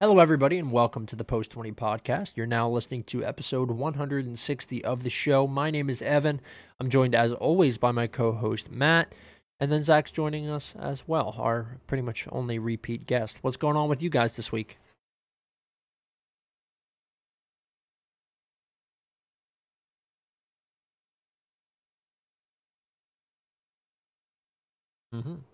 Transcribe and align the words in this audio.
Hello, 0.00 0.18
everybody, 0.18 0.56
and 0.56 0.72
welcome 0.72 1.04
to 1.04 1.14
the 1.14 1.24
Post 1.24 1.50
20 1.50 1.72
podcast. 1.72 2.32
You're 2.34 2.46
now 2.46 2.66
listening 2.70 3.04
to 3.04 3.22
episode 3.22 3.70
160 3.70 4.82
of 4.82 5.02
the 5.02 5.10
show. 5.10 5.46
My 5.46 5.70
name 5.70 5.90
is 5.90 6.00
Evan. 6.00 6.40
I'm 6.80 6.88
joined, 6.88 7.14
as 7.14 7.34
always, 7.34 7.76
by 7.76 7.92
my 7.92 8.06
co 8.06 8.32
host, 8.32 8.70
Matt. 8.70 9.14
And 9.60 9.70
then 9.70 9.82
Zach's 9.82 10.10
joining 10.10 10.48
us 10.48 10.74
as 10.80 11.06
well, 11.06 11.34
our 11.36 11.76
pretty 11.86 12.00
much 12.02 12.26
only 12.32 12.58
repeat 12.58 13.06
guest. 13.06 13.40
What's 13.42 13.58
going 13.58 13.76
on 13.76 13.90
with 13.90 14.02
you 14.02 14.08
guys 14.08 14.36
this 14.36 14.50
week? 14.50 14.78
Mm-hmm. 25.12 25.49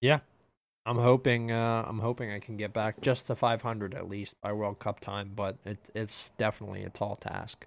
Yeah, 0.00 0.20
I'm 0.86 0.98
hoping. 0.98 1.52
Uh, 1.52 1.84
I'm 1.86 2.00
hoping 2.00 2.30
I 2.32 2.40
can 2.40 2.56
get 2.56 2.72
back 2.72 3.00
just 3.00 3.26
to 3.28 3.36
500 3.36 3.94
at 3.94 4.08
least 4.08 4.40
by 4.42 4.52
World 4.52 4.78
Cup 4.78 5.00
time, 5.00 5.32
but 5.34 5.58
it, 5.64 5.90
it's 5.94 6.32
definitely 6.38 6.84
a 6.84 6.90
tall 6.90 7.16
task. 7.16 7.66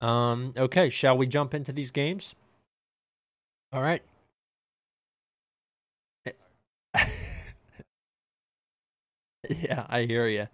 Um, 0.00 0.54
okay, 0.56 0.90
shall 0.90 1.18
we 1.18 1.26
jump 1.26 1.54
into 1.54 1.72
these 1.72 1.90
games? 1.92 2.34
All 3.72 3.82
right. 3.82 4.02
yeah, 9.50 9.86
I 9.88 10.02
hear 10.02 10.26
you. 10.26 10.48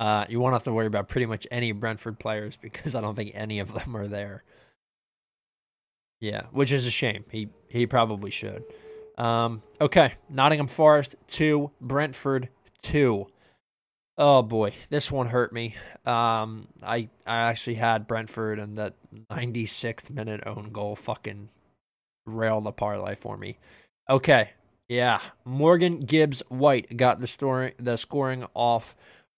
Uh, 0.00 0.24
you 0.28 0.40
won't 0.40 0.54
have 0.54 0.64
to 0.64 0.72
worry 0.72 0.86
about 0.86 1.08
pretty 1.08 1.26
much 1.26 1.46
any 1.50 1.72
Brentford 1.72 2.18
players 2.18 2.56
because 2.60 2.94
I 2.94 3.00
don't 3.00 3.14
think 3.14 3.32
any 3.34 3.58
of 3.60 3.72
them 3.72 3.96
are 3.96 4.08
there. 4.08 4.42
Yeah, 6.20 6.44
which 6.52 6.70
is 6.72 6.86
a 6.86 6.90
shame. 6.90 7.24
He 7.30 7.48
he 7.68 7.86
probably 7.86 8.30
should. 8.30 8.64
Um, 9.18 9.62
okay, 9.80 10.14
Nottingham 10.28 10.66
Forest 10.66 11.16
two, 11.26 11.70
Brentford 11.80 12.48
two. 12.82 13.26
Oh 14.18 14.42
boy, 14.42 14.74
this 14.90 15.10
one 15.10 15.28
hurt 15.28 15.52
me. 15.52 15.74
Um, 16.04 16.68
I 16.82 17.08
I 17.26 17.36
actually 17.36 17.74
had 17.74 18.06
Brentford 18.06 18.58
and 18.58 18.76
that 18.78 18.94
96th 19.30 20.10
minute 20.10 20.42
own 20.46 20.70
goal 20.72 20.96
fucking 20.96 21.48
railed 22.26 22.64
the 22.64 22.72
parlay 22.72 23.14
for 23.14 23.36
me. 23.36 23.58
Okay, 24.08 24.50
yeah, 24.88 25.20
Morgan 25.44 26.00
Gibbs 26.00 26.42
White 26.48 26.96
got 26.96 27.18
the 27.20 27.26
story 27.26 27.74
the 27.78 27.96
scoring 27.96 28.46
off 28.54 28.94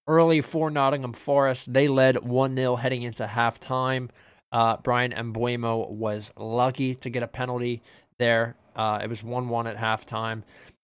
early 0.07 0.41
for 0.41 0.71
Nottingham 0.71 1.13
Forest. 1.13 1.73
They 1.73 1.89
led 1.89 2.25
one 2.25 2.57
0 2.57 2.77
heading 2.77 3.03
into 3.03 3.27
halftime. 3.27 4.11
Uh, 4.51 4.77
Bryan 4.77 5.13
Mbeumo 5.13 5.91
was 5.91 6.33
lucky 6.37 6.95
to 6.97 7.11
get 7.11 7.23
a 7.23 7.29
penalty 7.29 7.83
there. 8.19 8.57
Uh, 8.75 9.01
it 9.03 9.09
was 9.09 9.23
1 9.23 9.49
1 9.49 9.67
at 9.67 9.77
halftime. 9.77 10.43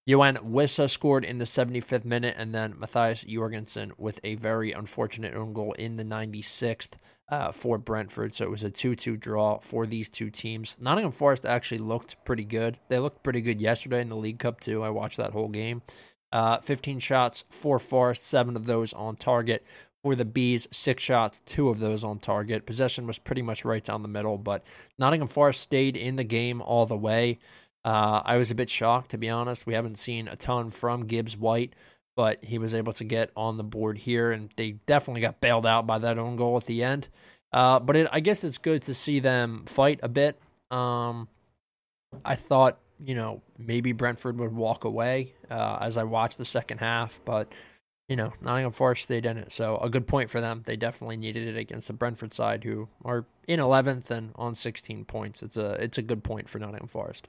Yoane 0.09 0.51
Wissa 0.51 0.89
scored 0.91 1.25
in 1.25 1.39
the 1.39 1.45
75th 1.45 2.05
minute, 2.05 2.35
and 2.37 2.55
then 2.55 2.75
Matthias 2.79 3.23
Jorgensen 3.23 3.93
with 3.99 4.19
a 4.25 4.35
very 4.37 4.73
unfortunate 4.73 5.35
own 5.35 5.53
goal 5.53 5.73
in 5.75 5.97
the 5.97 6.05
96th 6.05 6.93
uh, 7.31 7.53
for 7.53 7.79
Brentford. 7.79 8.35
So 8.35 8.45
it 8.45 8.51
was 8.51 8.65
a 8.65 8.71
2 8.71 8.97
2 8.97 9.17
draw 9.17 9.59
for 9.59 9.87
these 9.87 10.09
two 10.09 10.31
teams. 10.31 10.77
Nottingham 10.81 11.13
Forest 11.13 11.47
actually 11.47 11.79
looked 11.79 12.17
pretty 12.25 12.45
good. 12.45 12.79
They 12.89 12.99
looked 12.99 13.23
pretty 13.23 13.41
good 13.41 13.61
yesterday 13.61 14.01
in 14.01 14.09
the 14.09 14.17
League 14.17 14.39
Cup, 14.39 14.61
too. 14.61 14.83
I 14.83 14.91
watched 14.91 15.19
that 15.19 15.33
whole 15.33 15.49
game. 15.49 15.83
Uh, 16.33 16.59
15 16.59 17.01
shots 17.01 17.45
for 17.49 17.79
Forest, 17.79 18.25
seven 18.25 18.57
of 18.57 18.67
those 18.67 18.93
on 18.93 19.17
target. 19.17 19.65
For 20.03 20.15
the 20.15 20.25
Bees, 20.25 20.67
six 20.73 21.03
shots, 21.03 21.43
two 21.45 21.69
of 21.69 21.79
those 21.79 22.05
on 22.05 22.21
target. 22.21 22.65
Possession 22.65 23.07
was 23.07 23.19
pretty 23.19 23.43
much 23.43 23.67
right 23.67 23.85
down 23.85 24.01
the 24.01 24.09
middle, 24.09 24.39
but 24.39 24.65
Nottingham 24.99 25.29
Forest 25.29 25.61
stayed 25.61 25.95
in 25.95 26.17
the 26.17 26.25
game 26.25 26.63
all 26.63 26.87
the 26.87 26.97
way. 26.97 27.39
Uh, 27.85 28.23
I 28.25 28.37
was 28.37 28.51
a 28.51 28.55
bit 28.55 28.71
shocked, 28.71 29.11
to 29.13 29.19
be 29.19 29.29
honest. 29.29 29.67
We 29.67 29.75
haven't 29.75 29.97
seen 29.97 30.29
a 30.29 30.37
ton 30.37 30.71
from 30.71 31.07
Gibbs 31.07 31.37
White, 31.37 31.75
but 32.17 32.45
he 32.45 32.59
was 32.59 32.75
able 32.75 32.93
to 32.95 33.05
get 33.05 33.31
on 33.37 33.57
the 33.57 33.65
board 33.65 33.99
here, 33.99 34.33
and 34.33 34.51
they 34.57 34.73
definitely 34.87 35.23
got 35.23 35.41
bailed 35.41 35.67
out 35.67 35.87
by 35.87 35.99
that 35.99 36.19
own 36.19 36.37
goal 36.37 36.57
at 36.57 36.67
the 36.67 36.83
end. 36.83 37.09
Uh, 37.53 37.81
but 37.81 37.97
it, 37.97 38.09
I 38.13 38.21
guess 38.21 38.45
it's 38.45 38.59
good 38.59 38.83
to 38.83 38.95
see 38.95 39.19
them 39.19 39.65
fight 39.67 40.01
a 40.03 40.09
bit. 40.09 40.41
Um, 40.71 41.29
I 42.25 42.35
thought, 42.35 42.79
you 43.03 43.15
know, 43.15 43.43
maybe 43.59 43.93
Brentford 43.93 44.39
would 44.39 44.53
walk 44.53 44.85
away 44.85 45.35
uh, 45.51 45.79
as 45.81 45.97
I 45.97 46.05
watched 46.05 46.39
the 46.39 46.45
second 46.45 46.79
half, 46.79 47.21
but 47.25 47.51
you 48.11 48.17
know, 48.17 48.33
Nottingham 48.41 48.73
Forest 48.73 49.05
stayed 49.05 49.25
in 49.25 49.37
it. 49.37 49.53
So 49.53 49.79
a 49.79 49.89
good 49.89 50.09
point 50.09 50.31
for 50.31 50.41
them. 50.41 50.63
They 50.67 50.77
definitely 50.77 51.17
needed 51.17 51.47
it 51.47 51.57
against 51.57 51.87
the 51.87 51.93
Brentford 51.93 52.35
side, 52.35 52.65
who 52.65 52.89
are 53.05 53.25
in 53.47 53.61
11th 53.61 54.11
and 54.11 54.33
on 54.35 54.57
16 54.57 55.05
points. 55.05 55.45
It's 55.45 55.57
a 55.57 55.83
it's 55.83 55.97
a 55.97 56.03
good 56.03 56.25
point 56.25 56.49
for 56.49 56.59
Nottingham 56.59 56.89
Forest. 56.89 57.29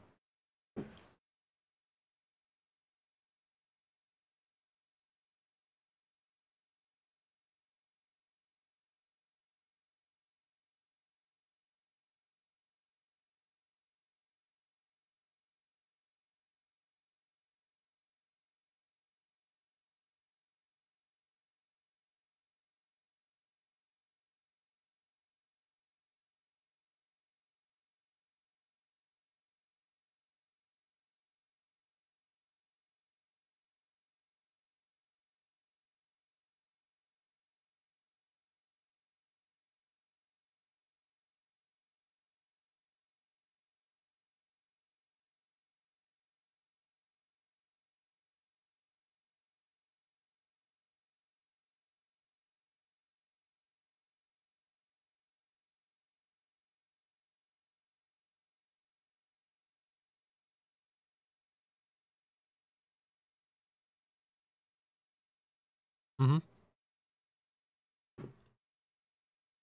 Mm-hmm. 66.21 66.37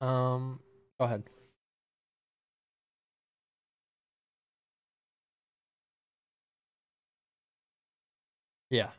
Um, 0.01 0.61
go 0.99 1.05
ahead. 1.07 1.25
Yeah. 8.71 8.98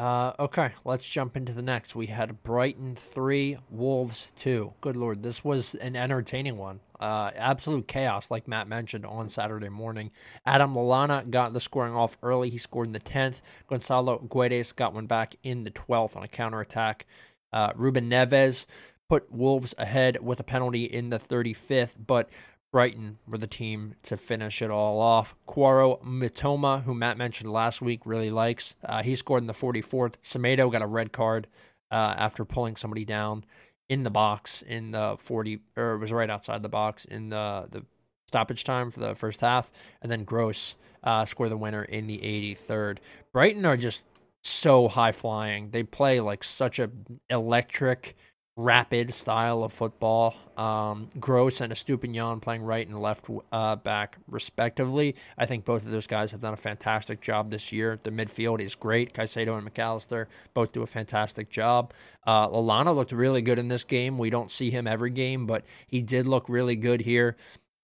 Uh, 0.00 0.32
okay, 0.40 0.72
let's 0.86 1.06
jump 1.06 1.36
into 1.36 1.52
the 1.52 1.60
next. 1.60 1.94
We 1.94 2.06
had 2.06 2.42
Brighton 2.42 2.96
3, 2.96 3.58
Wolves 3.68 4.32
2. 4.36 4.72
Good 4.80 4.96
lord, 4.96 5.22
this 5.22 5.44
was 5.44 5.74
an 5.74 5.94
entertaining 5.94 6.56
one. 6.56 6.80
Uh, 6.98 7.30
absolute 7.36 7.86
chaos, 7.86 8.30
like 8.30 8.48
Matt 8.48 8.66
mentioned 8.66 9.04
on 9.04 9.28
Saturday 9.28 9.68
morning. 9.68 10.10
Adam 10.46 10.72
Lallana 10.72 11.28
got 11.28 11.52
the 11.52 11.60
scoring 11.60 11.92
off 11.94 12.16
early. 12.22 12.48
He 12.48 12.56
scored 12.56 12.86
in 12.86 12.94
the 12.94 12.98
10th. 12.98 13.42
Gonzalo 13.68 14.20
Guedes 14.26 14.74
got 14.74 14.94
one 14.94 15.04
back 15.04 15.36
in 15.42 15.64
the 15.64 15.70
12th 15.70 16.16
on 16.16 16.22
a 16.22 16.28
counterattack. 16.28 17.04
Uh, 17.52 17.74
Ruben 17.76 18.08
Neves 18.08 18.64
put 19.10 19.30
Wolves 19.30 19.74
ahead 19.76 20.24
with 20.24 20.40
a 20.40 20.44
penalty 20.44 20.84
in 20.84 21.10
the 21.10 21.18
35th, 21.18 21.96
but 22.06 22.30
Brighton 22.72 23.18
were 23.26 23.38
the 23.38 23.46
team 23.46 23.94
to 24.04 24.16
finish 24.16 24.62
it 24.62 24.70
all 24.70 25.00
off. 25.00 25.34
Kaoru 25.48 26.02
Mitoma, 26.04 26.84
who 26.84 26.94
Matt 26.94 27.18
mentioned 27.18 27.52
last 27.52 27.82
week, 27.82 28.02
really 28.04 28.30
likes. 28.30 28.76
Uh, 28.84 29.02
he 29.02 29.16
scored 29.16 29.42
in 29.42 29.48
the 29.48 29.52
44th. 29.52 30.14
Semedo 30.22 30.70
got 30.70 30.82
a 30.82 30.86
red 30.86 31.12
card 31.12 31.48
uh, 31.90 32.14
after 32.16 32.44
pulling 32.44 32.76
somebody 32.76 33.04
down 33.04 33.44
in 33.88 34.04
the 34.04 34.10
box 34.10 34.62
in 34.62 34.92
the 34.92 35.16
40 35.18 35.58
or 35.76 35.94
it 35.94 35.98
was 35.98 36.12
right 36.12 36.30
outside 36.30 36.62
the 36.62 36.68
box 36.68 37.04
in 37.06 37.28
the 37.28 37.66
the 37.72 37.84
stoppage 38.28 38.62
time 38.62 38.88
for 38.88 39.00
the 39.00 39.16
first 39.16 39.40
half 39.40 39.72
and 40.00 40.10
then 40.10 40.22
Gross 40.22 40.76
uh, 41.02 41.24
score 41.24 41.48
the 41.48 41.56
winner 41.56 41.82
in 41.82 42.06
the 42.06 42.18
83rd. 42.18 42.98
Brighton 43.32 43.66
are 43.66 43.76
just 43.76 44.04
so 44.42 44.86
high 44.86 45.10
flying. 45.10 45.70
They 45.70 45.82
play 45.82 46.20
like 46.20 46.44
such 46.44 46.78
a 46.78 46.90
electric 47.28 48.16
rapid 48.56 49.14
style 49.14 49.62
of 49.62 49.72
football. 49.72 50.34
Um, 50.56 51.08
Gross 51.18 51.60
and 51.60 51.72
Estupiñán 51.72 52.42
playing 52.42 52.62
right 52.62 52.86
and 52.86 53.00
left 53.00 53.26
uh, 53.52 53.76
back 53.76 54.18
respectively. 54.28 55.16
I 55.38 55.46
think 55.46 55.64
both 55.64 55.86
of 55.86 55.90
those 55.90 56.06
guys 56.06 56.30
have 56.32 56.40
done 56.40 56.52
a 56.52 56.58
fantastic 56.58 57.20
job 57.20 57.50
this 57.50 57.72
year. 57.72 57.98
The 58.02 58.10
midfield 58.10 58.60
is 58.60 58.74
great. 58.74 59.14
Caicedo 59.14 59.54
and 59.54 59.64
Mac 59.64 59.78
Allister 59.78 60.28
both 60.52 60.72
do 60.72 60.82
a 60.82 60.86
fantastic 60.86 61.48
job. 61.48 61.94
Uh, 62.26 62.48
Lallana 62.48 62.94
looked 62.94 63.12
really 63.12 63.40
good 63.40 63.58
in 63.58 63.68
this 63.68 63.84
game. 63.84 64.18
We 64.18 64.30
don't 64.30 64.50
see 64.50 64.70
him 64.70 64.86
every 64.86 65.10
game, 65.10 65.46
but 65.46 65.64
he 65.86 66.02
did 66.02 66.26
look 66.26 66.48
really 66.48 66.76
good 66.76 67.00
here. 67.00 67.36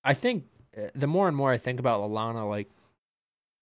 I 0.05 0.15
think 0.15 0.45
uh, 0.77 0.89
the 0.95 1.07
more 1.07 1.29
and 1.29 1.37
more 1.37 1.51
I 1.53 1.57
think 1.59 1.81
about 1.81 2.01
Lallana, 2.01 2.47
like 2.47 2.69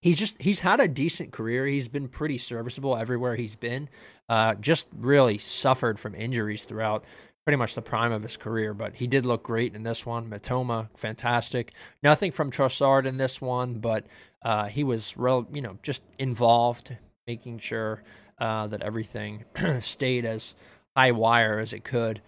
he's 0.05 0.19
just 0.19 0.41
he's 0.43 0.61
had 0.61 0.81
a 0.81 0.87
decent 0.87 1.33
career. 1.33 1.67
He's 1.67 1.89
been 1.89 2.09
pretty 2.09 2.37
serviceable 2.37 2.95
everywhere 2.95 3.37
he's 3.37 3.57
been. 3.57 3.89
Uh, 4.29 4.55
just 4.55 4.87
really 4.95 5.39
suffered 5.39 5.99
from 5.99 6.15
injuries 6.15 6.65
throughout 6.65 7.05
pretty 7.45 7.57
much 7.57 7.75
the 7.75 7.83
prime 7.83 8.13
of 8.13 8.23
his 8.23 8.37
career, 8.37 8.73
but 8.75 8.95
he 8.97 9.07
did 9.07 9.27
look 9.27 9.43
great 9.43 9.75
in 9.75 9.83
this 9.83 10.07
one. 10.07 10.29
Mitoma, 10.31 10.89
fantastic. 10.95 11.73
Nothing 12.03 12.33
from 12.33 12.51
Trossard 12.51 13.07
in 13.07 13.17
this 13.17 13.41
one, 13.41 13.81
but 13.81 14.07
uh, 14.43 14.67
he 14.67 14.85
was 14.85 15.17
real, 15.17 15.47
you 15.53 15.61
know, 15.61 15.79
just 15.83 16.03
involved, 16.19 16.97
making 17.27 17.59
sure 17.59 18.03
uh, 18.39 18.67
that 18.67 18.83
everything 18.83 19.45
stayed 19.81 20.25
as 20.25 20.55
high 20.97 21.13
wire 21.13 21.59
as 21.59 21.73
it 21.73 21.85
could. 21.85 22.21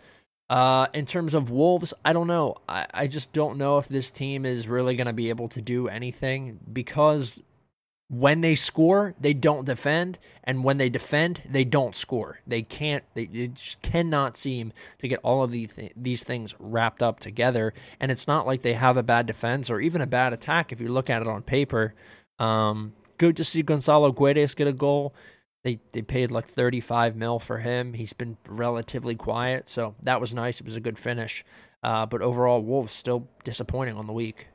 Uh, 0.49 0.87
in 0.95 1.05
terms 1.07 1.35
of 1.35 1.51
Wolves, 1.51 1.93
I 2.05 2.13
don't 2.13 2.27
know. 2.27 2.57
I, 2.69 2.87
I 2.93 3.07
just 3.07 3.33
don't 3.33 3.59
know 3.59 3.79
if 3.79 3.89
this 3.89 4.11
team 4.11 4.47
is 4.47 4.69
really 4.69 4.97
going 4.97 5.09
to 5.09 5.13
be 5.13 5.31
able 5.31 5.49
to 5.49 5.63
do 5.63 5.89
anything 5.89 6.59
because 6.73 7.43
when 8.09 8.41
they 8.41 8.55
score, 8.55 9.15
they 9.21 9.35
don't 9.35 9.65
defend, 9.65 10.19
and 10.45 10.63
when 10.63 10.79
they 10.79 10.89
defend, 10.89 11.43
they 11.49 11.65
don't 11.65 11.97
score. 11.97 12.39
They 12.47 12.63
can't. 12.63 13.03
They, 13.15 13.27
they 13.27 13.49
just 13.49 13.83
cannot 13.83 14.37
seem 14.37 14.73
to 14.99 15.09
get 15.09 15.19
all 15.25 15.43
of 15.43 15.51
these 15.51 15.73
th- 15.73 15.93
these 15.97 16.23
things 16.23 16.55
wrapped 16.61 17.03
up 17.03 17.19
together. 17.19 17.75
And 17.99 18.13
it's 18.13 18.29
not 18.29 18.47
like 18.47 18.63
they 18.63 18.75
have 18.75 18.97
a 18.97 19.03
bad 19.03 19.27
defense 19.27 19.71
or 19.71 19.81
even 19.81 20.01
a 20.01 20.07
bad 20.07 20.33
attack. 20.33 20.71
If 20.71 20.81
you 20.81 20.89
look 20.89 21.11
at 21.11 21.23
it 21.23 21.29
on 21.29 21.43
paper, 21.43 21.95
um, 22.39 22.93
good 23.19 23.37
to 23.39 23.45
see 23.45 23.63
Gonzalo 23.63 24.13
Guedes 24.13 24.55
get 24.55 24.69
a 24.69 24.73
goal. 24.73 25.13
They 25.65 25.81
they 25.91 26.03
paid 26.03 26.31
like 26.31 26.47
thirty 26.47 26.81
five 26.81 27.17
mil 27.17 27.41
for 27.41 27.59
him. 27.59 27.95
He's 27.95 28.13
been 28.13 28.37
relatively 28.49 29.17
quiet, 29.17 29.69
so 29.69 29.97
that 30.03 30.21
was 30.21 30.33
nice. 30.33 30.61
It 30.61 30.67
was 30.67 30.77
a 30.77 30.81
good 30.81 30.99
finish. 30.99 31.45
Uh, 31.83 32.07
but 32.07 32.23
overall, 32.23 32.63
Wolves 32.63 32.95
still 32.95 33.29
disappointing 33.43 33.97
on 33.97 34.07
the 34.07 34.13
week. 34.13 34.47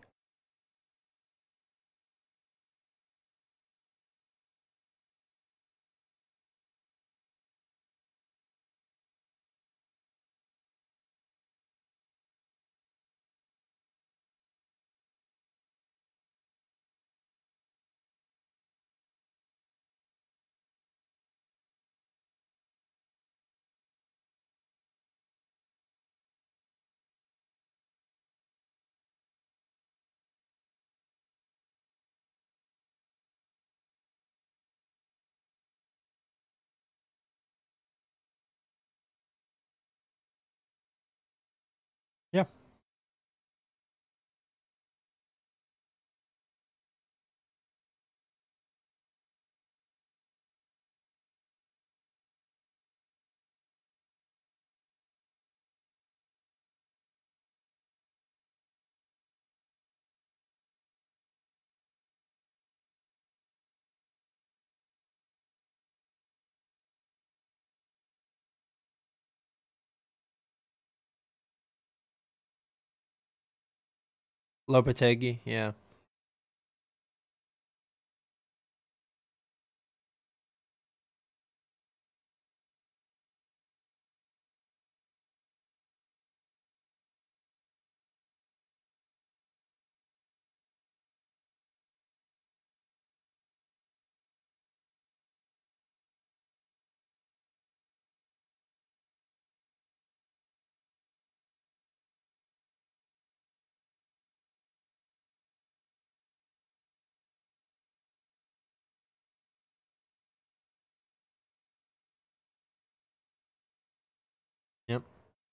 Lopetegui, 74.72 75.40
yeah. 75.46 75.74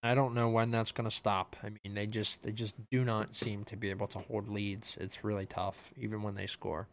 I 0.02 0.14
don't 0.14 0.34
know 0.34 0.48
when 0.48 0.70
that's 0.70 0.92
going 0.92 1.08
to 1.08 1.14
stop. 1.14 1.56
I 1.62 1.70
mean, 1.70 1.94
they 1.94 2.06
just 2.06 2.42
they 2.42 2.52
just 2.52 2.74
do 2.90 3.04
not 3.04 3.34
seem 3.34 3.64
to 3.64 3.76
be 3.76 3.90
able 3.90 4.06
to 4.08 4.20
hold 4.20 4.48
leads. 4.48 4.96
It's 5.00 5.24
really 5.24 5.46
tough, 5.46 5.92
even 5.96 6.22
when 6.22 6.34
they 6.34 6.46
score. 6.46 6.86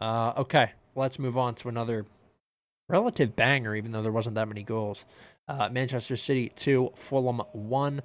Uh, 0.00 0.32
okay, 0.36 0.72
let's 0.94 1.18
move 1.18 1.38
on 1.38 1.54
to 1.56 1.68
another 1.68 2.04
relative 2.88 3.36
banger, 3.36 3.74
even 3.74 3.92
though 3.92 4.02
there 4.02 4.12
wasn't 4.12 4.34
that 4.34 4.48
many 4.48 4.62
goals. 4.62 5.04
Uh, 5.48 5.68
Manchester 5.70 6.16
City 6.16 6.50
two, 6.54 6.90
Fulham 6.94 7.42
one. 7.52 8.02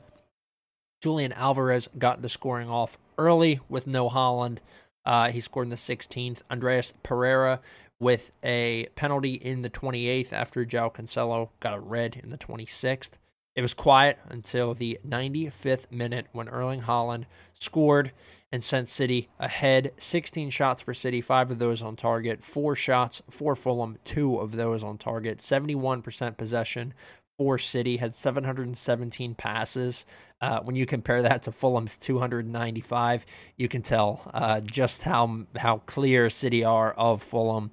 Julian 1.01 1.34
Alvarez 1.34 1.89
got 1.98 2.22
the 2.22 2.29
scoring 2.29 2.69
off 2.69 3.00
early 3.17 3.60
with 3.67 3.88
no 3.88 4.07
Haaland. 4.07 4.60
Uh, 5.03 5.31
he 5.31 5.39
scored 5.39 5.65
in 5.65 5.72
the 5.72 5.75
16th. 5.75 6.38
Andreas 6.51 6.93
Pereira 7.01 7.60
with 8.00 8.31
a 8.43 8.88
penalty 8.95 9.34
in 9.34 9.63
the 9.63 9.69
28th 9.69 10.31
after 10.31 10.63
João 10.63 10.93
Cancelo 10.93 11.50
got 11.60 11.75
a 11.75 11.79
red 11.79 12.19
in 12.22 12.29
the 12.29 12.38
26th. 12.38 13.12
It 13.55 13.62
was 13.62 13.74
quiet 13.74 14.17
until 14.29 14.74
the 14.74 15.00
95th 15.08 15.91
minute 15.91 16.27
when 16.31 16.48
Erling 16.48 16.84
Haaland 16.84 17.25
scored 17.53 18.13
and 18.51 18.63
sent 18.63 18.88
City 18.89 19.29
ahead. 19.39 19.91
16 19.98 20.50
shots 20.50 20.81
for 20.81 20.93
City, 20.93 21.22
five 21.22 21.51
of 21.51 21.60
those 21.60 21.81
on 21.81 21.96
target, 21.96 22.41
four 22.43 22.75
shots 22.75 23.22
for 23.29 23.55
Fulham, 23.55 23.98
two 24.03 24.38
of 24.38 24.53
those 24.53 24.84
on 24.84 24.98
target, 24.98 25.39
71% 25.39 26.38
possession 26.38 26.93
for 27.38 27.58
City, 27.58 27.98
had 27.98 28.13
717 28.13 29.36
passes. 29.36 30.05
Uh, 30.41 30.60
when 30.62 30.75
you 30.75 30.86
compare 30.86 31.22
that 31.22 31.43
to 31.43 31.51
Fulham's 31.51 31.98
295, 31.98 33.25
you 33.58 33.67
can 33.67 33.81
tell 33.81 34.29
uh, 34.34 34.60
just 34.62 35.01
how 35.03 35.46
how 35.58 35.79
clear 35.79 36.29
City 36.29 36.63
are 36.63 36.93
of 36.93 37.22
Fulham. 37.22 37.72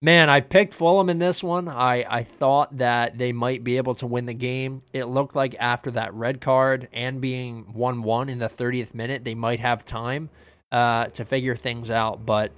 Man, 0.00 0.30
I 0.30 0.40
picked 0.40 0.74
Fulham 0.74 1.10
in 1.10 1.18
this 1.18 1.42
one. 1.42 1.68
I, 1.68 2.04
I 2.08 2.22
thought 2.22 2.76
that 2.78 3.18
they 3.18 3.32
might 3.32 3.64
be 3.64 3.78
able 3.78 3.96
to 3.96 4.06
win 4.06 4.26
the 4.26 4.34
game. 4.34 4.82
It 4.92 5.06
looked 5.06 5.34
like 5.34 5.56
after 5.58 5.90
that 5.92 6.14
red 6.14 6.40
card 6.40 6.88
and 6.92 7.20
being 7.20 7.72
1 7.72 8.02
1 8.04 8.28
in 8.28 8.38
the 8.38 8.48
30th 8.48 8.94
minute, 8.94 9.24
they 9.24 9.34
might 9.34 9.58
have 9.58 9.84
time 9.84 10.30
uh, 10.70 11.06
to 11.06 11.24
figure 11.24 11.56
things 11.56 11.90
out. 11.90 12.24
But 12.24 12.52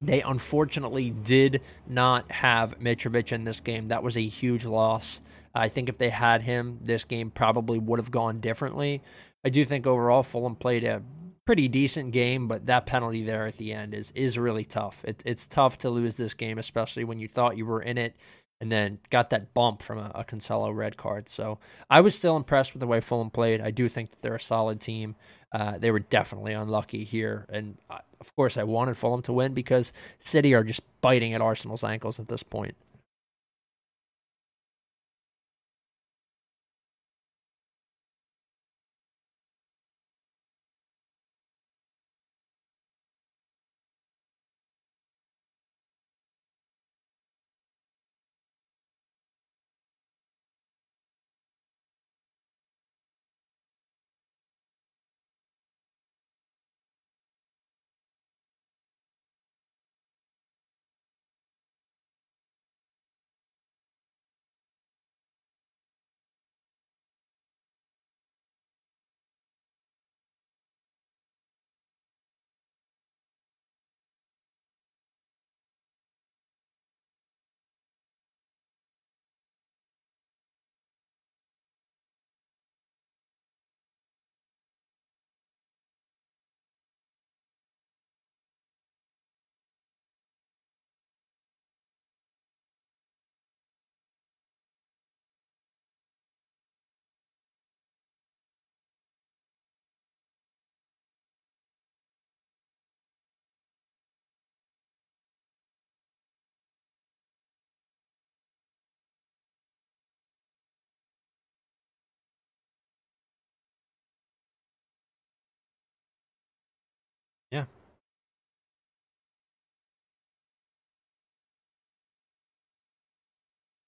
they 0.00 0.22
unfortunately 0.22 1.10
did 1.10 1.60
not 1.86 2.30
have 2.32 2.78
Mitrovic 2.80 3.32
in 3.32 3.44
this 3.44 3.60
game. 3.60 3.88
That 3.88 4.02
was 4.02 4.16
a 4.16 4.26
huge 4.26 4.64
loss. 4.64 5.20
I 5.54 5.68
think 5.68 5.90
if 5.90 5.98
they 5.98 6.08
had 6.08 6.40
him, 6.40 6.78
this 6.82 7.04
game 7.04 7.30
probably 7.30 7.78
would 7.78 7.98
have 7.98 8.10
gone 8.10 8.40
differently. 8.40 9.02
I 9.44 9.50
do 9.50 9.66
think 9.66 9.86
overall 9.86 10.22
Fulham 10.22 10.56
played 10.56 10.84
a 10.84 11.02
pretty 11.44 11.68
decent 11.68 12.12
game, 12.12 12.48
but 12.48 12.66
that 12.66 12.86
penalty 12.86 13.24
there 13.24 13.46
at 13.46 13.56
the 13.56 13.72
end 13.72 13.94
is 13.94 14.12
is 14.14 14.38
really 14.38 14.64
tough. 14.64 15.04
It, 15.04 15.22
it's 15.26 15.46
tough 15.46 15.78
to 15.78 15.90
lose 15.90 16.16
this 16.16 16.34
game, 16.34 16.58
especially 16.58 17.04
when 17.04 17.18
you 17.18 17.28
thought 17.28 17.56
you 17.56 17.66
were 17.66 17.82
in 17.82 17.98
it 17.98 18.14
and 18.60 18.70
then 18.70 19.00
got 19.10 19.30
that 19.30 19.52
bump 19.54 19.82
from 19.82 19.98
a, 19.98 20.12
a 20.14 20.24
Cancelo 20.24 20.72
red 20.72 20.96
card. 20.96 21.28
So 21.28 21.58
I 21.90 22.00
was 22.00 22.14
still 22.14 22.36
impressed 22.36 22.72
with 22.72 22.80
the 22.80 22.86
way 22.86 23.00
Fulham 23.00 23.28
played. 23.28 23.60
I 23.60 23.72
do 23.72 23.88
think 23.88 24.10
that 24.10 24.22
they're 24.22 24.36
a 24.36 24.40
solid 24.40 24.80
team. 24.80 25.16
Uh, 25.50 25.78
they 25.78 25.90
were 25.90 25.98
definitely 25.98 26.52
unlucky 26.52 27.02
here, 27.04 27.44
and 27.50 27.76
uh, 27.90 27.98
of 28.20 28.34
course 28.36 28.56
I 28.56 28.62
wanted 28.62 28.96
Fulham 28.96 29.20
to 29.22 29.32
win 29.32 29.52
because 29.52 29.92
City 30.20 30.54
are 30.54 30.62
just 30.62 30.80
biting 31.00 31.34
at 31.34 31.40
Arsenal's 31.40 31.82
ankles 31.84 32.20
at 32.20 32.28
this 32.28 32.44
point. 32.44 32.76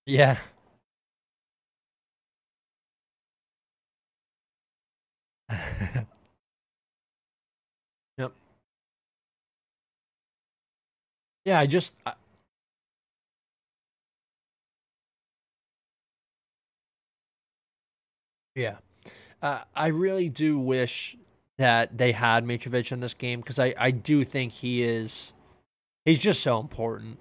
Yeah. 0.07 0.39
yep. 8.19 8.33
Yeah, 11.45 11.61
I 11.61 11.67
just 11.67 11.95
I, 12.07 12.15
yeah. 18.55 18.77
Uh, 19.43 19.61
I 19.75 19.89
really 19.89 20.29
do 20.29 20.59
wish 20.59 21.17
that 21.59 21.99
they 21.99 22.13
had 22.13 22.45
Mitrovic 22.45 22.93
in 22.93 23.01
this 23.01 23.15
game 23.15 23.41
because 23.41 23.59
I, 23.59 23.75
I 23.79 23.91
do 23.91 24.25
think 24.25 24.53
he 24.53 24.83
is 24.83 25.33
he's 26.05 26.19
just 26.21 26.43
so 26.43 26.61
important 26.61 27.19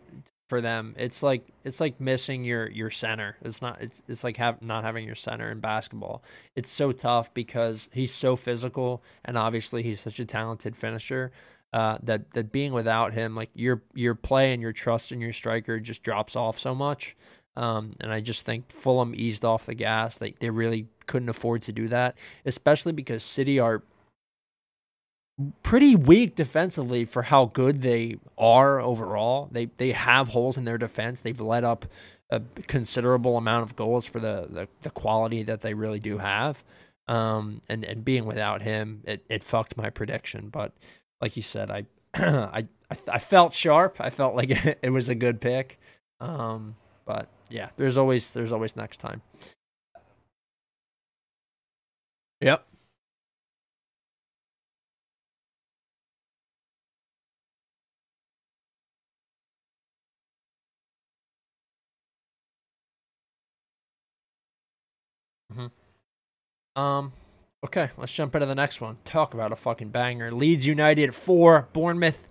for 0.48 0.62
them. 0.62 0.94
It's 0.98 1.24
like 1.24 1.48
it's 1.64 1.80
like 1.80 2.00
missing 2.00 2.44
your 2.44 2.70
your 2.70 2.90
center. 2.90 3.38
It's 3.42 3.62
not 3.62 3.82
it's 3.82 4.02
it's 4.08 4.24
like 4.24 4.38
have 4.38 4.62
not 4.62 4.84
having 4.84 5.06
your 5.06 5.16
center 5.16 5.52
in 5.52 5.60
basketball. 5.60 6.24
It's 6.56 6.70
so 6.70 6.92
tough 6.92 7.34
because 7.34 7.90
he's 7.94 8.14
so 8.14 8.36
physical 8.36 9.04
and 9.26 9.38
obviously 9.38 9.84
he's 9.84 10.02
such 10.02 10.20
a 10.20 10.26
talented 10.26 10.76
finisher. 10.76 11.32
Uh, 11.72 11.98
that 12.04 12.32
that 12.34 12.52
being 12.52 12.72
without 12.72 13.14
him, 13.14 13.36
like 13.36 13.50
your 13.56 13.82
your 13.96 14.14
play 14.14 14.54
and 14.54 14.62
your 14.62 14.74
trust 14.74 15.12
in 15.12 15.20
your 15.20 15.34
striker 15.34 15.80
just 15.80 16.04
drops 16.04 16.36
off 16.36 16.60
so 16.60 16.76
much. 16.76 17.16
Um, 17.56 17.94
and 18.00 18.12
I 18.12 18.20
just 18.20 18.46
think 18.46 18.72
Fulham 18.72 19.14
eased 19.16 19.46
off 19.46 19.66
the 19.66 19.74
gas. 19.74 20.18
They 20.18 20.36
they 20.40 20.50
really 20.52 20.88
couldn't 21.08 21.30
afford 21.30 21.64
to 21.64 21.72
do 21.72 21.88
that, 21.88 22.16
especially 22.46 22.92
because 22.92 23.24
City 23.24 23.60
are 23.60 23.82
pretty 25.64 25.96
weak 25.96 26.36
defensively 26.36 27.06
for 27.06 27.24
how 27.24 27.46
good 27.46 27.82
they 27.82 28.18
are 28.38 28.80
overall. 28.80 29.50
They 29.52 29.66
they 29.78 29.92
have 29.92 30.30
holes 30.30 30.58
in 30.58 30.66
their 30.66 30.78
defense. 30.78 31.22
They've 31.22 31.40
let 31.40 31.64
up 31.64 31.86
a 32.30 32.42
considerable 32.68 33.38
amount 33.38 33.64
of 33.64 33.76
goals 33.76 34.06
for 34.06 34.20
the 34.20 34.48
the, 34.50 34.68
the 34.84 34.90
quality 34.90 35.44
that 35.44 35.62
they 35.62 35.74
really 35.74 36.00
do 36.00 36.20
have. 36.20 36.64
Um, 37.08 37.62
and 37.68 37.84
and 37.84 38.06
being 38.06 38.26
without 38.26 38.62
him, 38.62 39.02
it, 39.06 39.26
it 39.30 39.44
fucked 39.44 39.76
my 39.78 39.90
prediction. 39.90 40.50
But 40.50 40.72
like 41.22 41.36
you 41.36 41.44
said, 41.44 41.72
I 41.72 41.86
I 42.14 42.68
I 43.08 43.20
felt 43.20 43.54
sharp. 43.54 43.98
I 44.00 44.10
felt 44.10 44.36
like 44.36 44.52
it 44.82 44.92
was 44.92 45.10
a 45.10 45.16
good 45.16 45.42
pick. 45.42 45.80
Um, 46.20 46.76
but 47.06 47.28
yeah, 47.50 47.70
there's 47.78 47.98
always 47.98 48.34
there's 48.34 48.52
always 48.52 48.76
next 48.76 48.98
time. 48.98 49.22
Yep. 52.42 52.66
Um. 66.76 67.14
Okay, 67.66 67.92
let's 67.98 68.14
jump 68.14 68.36
into 68.36 68.46
the 68.46 68.56
next 68.56 68.82
one. 68.82 68.98
Talk 69.06 69.34
about 69.34 69.54
a 69.54 69.56
fucking 69.56 69.90
banger. 69.90 70.32
Leeds 70.32 70.68
United 70.68 71.16
four, 71.16 71.70
Bournemouth 71.72 72.28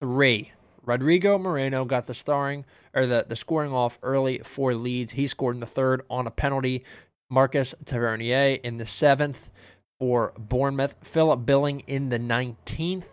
three. 0.00 0.52
Rodrigo 0.84 1.38
Moreno 1.38 1.84
got 1.84 2.06
the 2.06 2.14
starring 2.14 2.64
or 2.94 3.06
the, 3.06 3.24
the 3.28 3.36
scoring 3.36 3.72
off 3.72 3.98
early 4.02 4.38
for 4.38 4.74
Leeds. 4.74 5.12
He 5.12 5.26
scored 5.26 5.56
in 5.56 5.60
the 5.60 5.66
third 5.66 6.02
on 6.10 6.26
a 6.26 6.30
penalty. 6.30 6.84
Marcus 7.30 7.74
Tavernier 7.84 8.58
in 8.62 8.78
the 8.78 8.86
seventh 8.86 9.50
for 9.98 10.32
Bournemouth. 10.38 10.96
Philip 11.02 11.46
Billing 11.46 11.80
in 11.80 12.08
the 12.08 12.18
19th. 12.18 13.04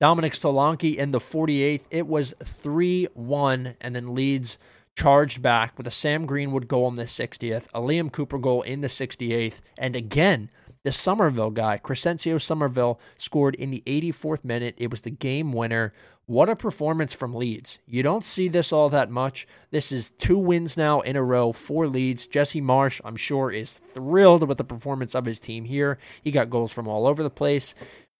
Dominic 0.00 0.34
Solanke 0.34 0.94
in 0.94 1.10
the 1.10 1.18
48th. 1.18 1.82
It 1.90 2.06
was 2.06 2.34
3 2.44 3.08
1, 3.14 3.74
and 3.80 3.96
then 3.96 4.14
Leeds 4.14 4.58
charged 4.98 5.40
back 5.40 5.78
with 5.78 5.86
a 5.86 5.92
Sam 5.92 6.26
Greenwood 6.26 6.66
goal 6.66 6.88
in 6.88 6.96
the 6.96 7.04
60th, 7.04 7.66
a 7.72 7.80
Liam 7.80 8.10
Cooper 8.10 8.36
goal 8.36 8.62
in 8.62 8.80
the 8.80 8.88
68th, 8.88 9.60
and 9.78 9.94
again, 9.94 10.50
the 10.82 10.90
Summerville 10.90 11.50
guy, 11.50 11.78
Crysencio 11.78 12.40
Summerville, 12.40 12.98
scored 13.16 13.54
in 13.54 13.70
the 13.70 13.82
84th 13.86 14.44
minute. 14.44 14.74
It 14.76 14.90
was 14.90 15.02
the 15.02 15.10
game 15.10 15.52
winner. 15.52 15.92
What 16.26 16.48
a 16.48 16.56
performance 16.56 17.12
from 17.12 17.32
Leeds. 17.32 17.78
You 17.86 18.02
don't 18.02 18.24
see 18.24 18.48
this 18.48 18.72
all 18.72 18.88
that 18.88 19.08
much. 19.08 19.46
This 19.70 19.92
is 19.92 20.10
two 20.10 20.38
wins 20.38 20.76
now 20.76 21.00
in 21.00 21.14
a 21.14 21.22
row 21.22 21.52
for 21.52 21.86
Leeds. 21.86 22.26
Jesse 22.26 22.60
Marsh, 22.60 23.00
I'm 23.04 23.16
sure, 23.16 23.52
is 23.52 23.72
thrilled 23.94 24.48
with 24.48 24.58
the 24.58 24.64
performance 24.64 25.14
of 25.14 25.26
his 25.26 25.38
team 25.38 25.64
here. 25.64 25.98
He 26.24 26.32
got 26.32 26.50
goals 26.50 26.72
from 26.72 26.88
all 26.88 27.06
over 27.06 27.22
the 27.22 27.30
place. 27.30 27.74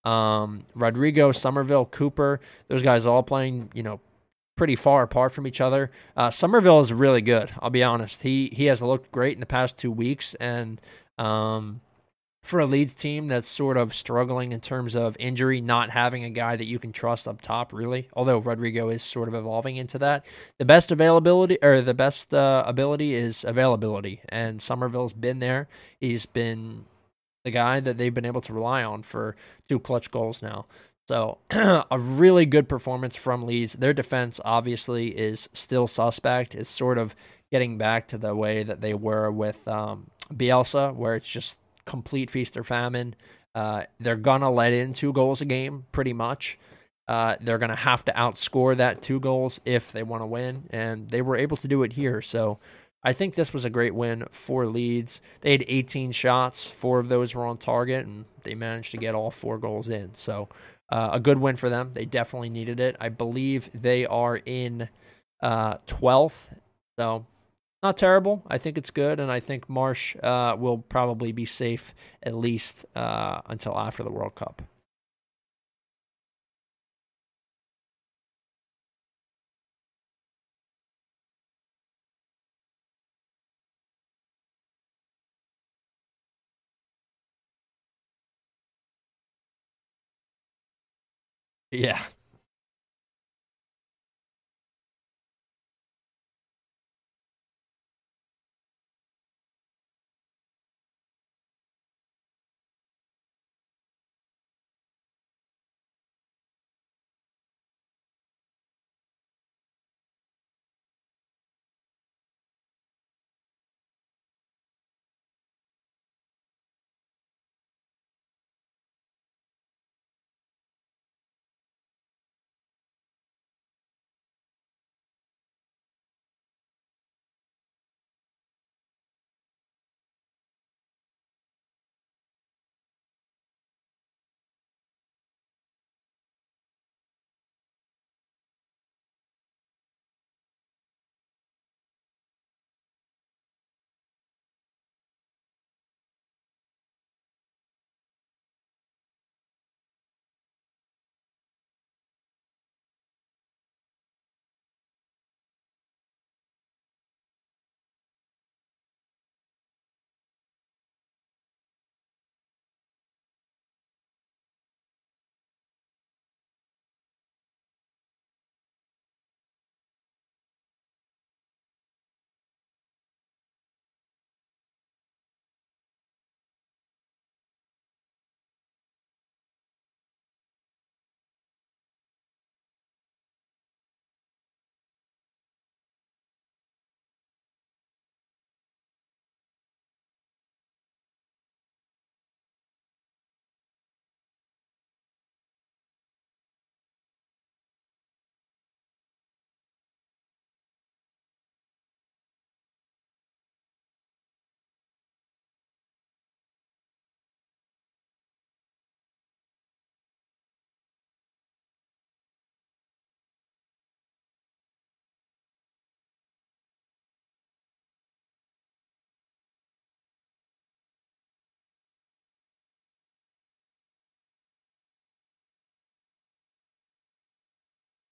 Um, 0.04 0.64
Rodrigo, 0.74 1.32
Summerville, 1.32 1.86
Cooper, 1.86 2.38
those 2.68 2.82
guys 2.82 3.04
all 3.04 3.22
playing, 3.24 3.70
you 3.74 3.82
know, 3.82 4.00
pretty 4.58 4.76
far 4.76 5.04
apart 5.04 5.32
from 5.32 5.46
each 5.46 5.60
other. 5.60 5.90
Uh, 6.16 6.30
Summerville 6.30 6.80
is 6.80 6.92
really 6.92 7.22
good. 7.22 7.50
I'll 7.60 7.70
be 7.70 7.82
honest. 7.82 8.22
He 8.22 8.50
he 8.52 8.66
has 8.66 8.82
looked 8.82 9.10
great 9.10 9.34
in 9.34 9.40
the 9.40 9.46
past 9.46 9.78
two 9.78 9.90
weeks, 9.90 10.34
and 10.34 10.80
um, 11.16 11.80
for 12.42 12.60
a 12.60 12.66
Leeds 12.66 12.94
team 12.94 13.28
that's 13.28 13.48
sort 13.48 13.76
of 13.76 13.94
struggling 13.94 14.52
in 14.52 14.60
terms 14.60 14.94
of 14.96 15.16
injury, 15.18 15.60
not 15.60 15.90
having 15.90 16.24
a 16.24 16.30
guy 16.30 16.56
that 16.56 16.66
you 16.66 16.78
can 16.78 16.92
trust 16.92 17.28
up 17.28 17.40
top, 17.40 17.72
really. 17.72 18.08
Although 18.14 18.38
Rodrigo 18.38 18.88
is 18.88 19.02
sort 19.02 19.28
of 19.28 19.34
evolving 19.34 19.76
into 19.76 19.98
that, 20.00 20.26
the 20.58 20.64
best 20.64 20.90
availability 20.90 21.58
or 21.62 21.80
the 21.80 21.94
best 21.94 22.34
uh, 22.34 22.64
ability 22.66 23.14
is 23.14 23.44
availability, 23.44 24.20
and 24.28 24.60
Summerville's 24.60 25.12
been 25.12 25.38
there. 25.38 25.68
He's 26.00 26.26
been 26.26 26.84
the 27.44 27.50
guy 27.50 27.80
that 27.80 27.96
they've 27.96 28.14
been 28.14 28.24
able 28.26 28.40
to 28.42 28.52
rely 28.52 28.82
on 28.82 29.02
for 29.02 29.36
two 29.68 29.78
clutch 29.78 30.10
goals 30.10 30.42
now. 30.42 30.66
So, 31.08 31.38
a 31.50 31.98
really 31.98 32.44
good 32.44 32.68
performance 32.68 33.16
from 33.16 33.46
Leeds. 33.46 33.72
Their 33.72 33.94
defense 33.94 34.40
obviously 34.44 35.08
is 35.08 35.48
still 35.54 35.86
suspect. 35.86 36.54
It's 36.54 36.68
sort 36.68 36.98
of 36.98 37.16
getting 37.50 37.78
back 37.78 38.08
to 38.08 38.18
the 38.18 38.34
way 38.34 38.62
that 38.62 38.82
they 38.82 38.92
were 38.92 39.30
with 39.30 39.66
um, 39.66 40.10
Bielsa, 40.30 40.94
where 40.94 41.16
it's 41.16 41.28
just 41.28 41.60
complete 41.86 42.28
feast 42.28 42.58
or 42.58 42.62
famine. 42.62 43.14
Uh, 43.54 43.84
they're 43.98 44.16
gonna 44.16 44.50
let 44.50 44.74
in 44.74 44.92
two 44.92 45.14
goals 45.14 45.40
a 45.40 45.46
game, 45.46 45.86
pretty 45.92 46.12
much. 46.12 46.58
Uh, 47.08 47.36
they're 47.40 47.56
to 47.56 47.74
have 47.74 48.04
to 48.04 48.12
outscore 48.12 48.76
that 48.76 49.00
two 49.00 49.18
goals 49.18 49.62
if 49.64 49.92
they 49.92 50.02
want 50.02 50.20
to 50.20 50.26
win, 50.26 50.64
and 50.68 51.08
they 51.08 51.22
were 51.22 51.38
able 51.38 51.56
to 51.56 51.68
do 51.68 51.84
it 51.84 51.94
here. 51.94 52.20
So 52.20 52.58
I 53.02 53.14
think 53.14 53.34
this 53.34 53.54
was 53.54 53.64
a 53.64 53.70
great 53.70 53.94
win 53.94 54.26
for 54.30 54.66
Leeds. 54.66 55.22
They 55.40 55.52
had 55.52 55.64
18 55.66 56.12
shots, 56.12 56.68
four 56.68 56.98
of 56.98 57.08
those 57.08 57.34
were 57.34 57.46
on 57.46 57.56
target, 57.56 58.04
and 58.04 58.26
they 58.42 58.54
managed 58.54 58.90
to 58.90 58.98
get 58.98 59.14
all 59.14 59.30
four 59.30 59.56
goals 59.56 59.88
in. 59.88 60.14
So 60.14 60.50
uh, 60.90 61.10
a 61.12 61.20
good 61.20 61.38
win 61.38 61.56
for 61.56 61.68
them. 61.68 61.90
They 61.92 62.04
definitely 62.04 62.50
needed 62.50 62.80
it. 62.80 62.96
I 63.00 63.08
believe 63.08 63.70
they 63.74 64.06
are 64.06 64.36
in 64.36 64.88
uh, 65.42 65.78
12th, 65.86 66.48
so 66.98 67.26
not 67.82 67.96
terrible. 67.96 68.42
I 68.48 68.58
think 68.58 68.76
it's 68.78 68.90
good, 68.90 69.20
and 69.20 69.30
I 69.30 69.40
think 69.40 69.68
Marsh 69.68 70.16
uh, 70.22 70.56
will 70.58 70.78
probably 70.78 71.32
be 71.32 71.44
safe 71.44 71.94
at 72.22 72.34
least 72.34 72.84
uh, 72.96 73.42
until 73.46 73.78
after 73.78 74.02
the 74.02 74.10
World 74.10 74.34
Cup. 74.34 74.62
Yeah. 91.70 92.00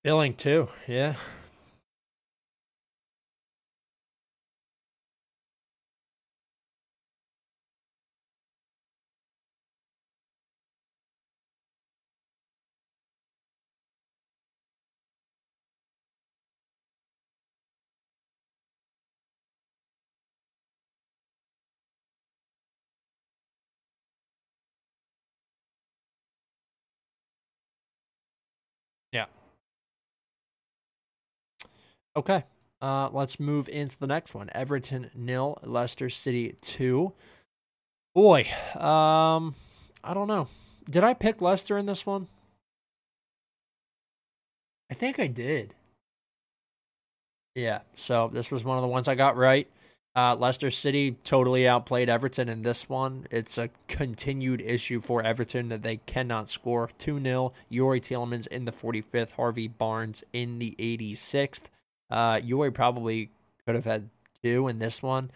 Billing 0.07 0.35
too. 0.35 0.69
Yeah. 0.87 1.17
Okay. 32.17 32.45
Uh, 32.81 33.09
let's 33.13 33.39
move 33.39 33.69
into 33.69 33.99
the 33.99 34.07
next 34.07 34.35
one. 34.35 34.51
Everton 34.55 35.11
nil, 35.15 35.59
Leicester 35.63 36.09
City 36.09 36.57
two. 36.61 37.13
Boy, 38.15 38.49
um, 38.75 39.55
I 40.03 40.15
don't 40.15 40.29
know. 40.29 40.49
Did 40.89 41.05
I 41.05 41.15
pick 41.15 41.41
Leicester 41.41 41.77
in 41.79 41.87
this 41.87 42.07
one? 42.07 42.29
I 44.91 44.95
think 44.95 45.19
I 45.19 45.27
did. 45.27 45.75
Yeah, 47.55 47.81
so 47.95 48.29
this 48.33 48.51
was 48.51 48.65
one 48.65 48.77
of 48.79 48.83
the 48.83 48.89
ones 48.89 49.09
I 49.09 49.15
got 49.15 49.37
right. 49.37 49.69
Uh, 50.15 50.35
Leicester 50.35 50.71
City 50.71 51.17
totally 51.25 51.69
outplayed 51.69 52.09
Everton 52.09 52.49
in 52.49 52.63
this 52.63 52.89
one. 52.89 53.27
It's 53.31 53.59
a 53.59 53.69
continued 53.89 54.63
issue 54.63 55.01
for 55.01 55.23
Everton 55.23 55.69
that 55.69 55.83
they 55.83 55.99
cannot 55.99 56.49
score 56.49 56.91
2 56.99 57.21
0. 57.23 57.53
Youri 57.71 58.01
Tielemans 58.01 58.47
in 58.47 58.65
the 58.65 58.73
45th, 58.73 59.33
Harvey 59.33 59.69
Barnes 59.69 60.25
in 60.33 60.59
the 60.59 60.75
86th. 60.79 61.63
Uh, 62.11 62.37
Youri 62.37 62.73
probably 62.73 63.31
could 63.65 63.75
have 63.75 63.85
had 63.85 64.11
two 64.43 64.69
in 64.69 64.79
this 64.79 65.03
one. 65.03 65.31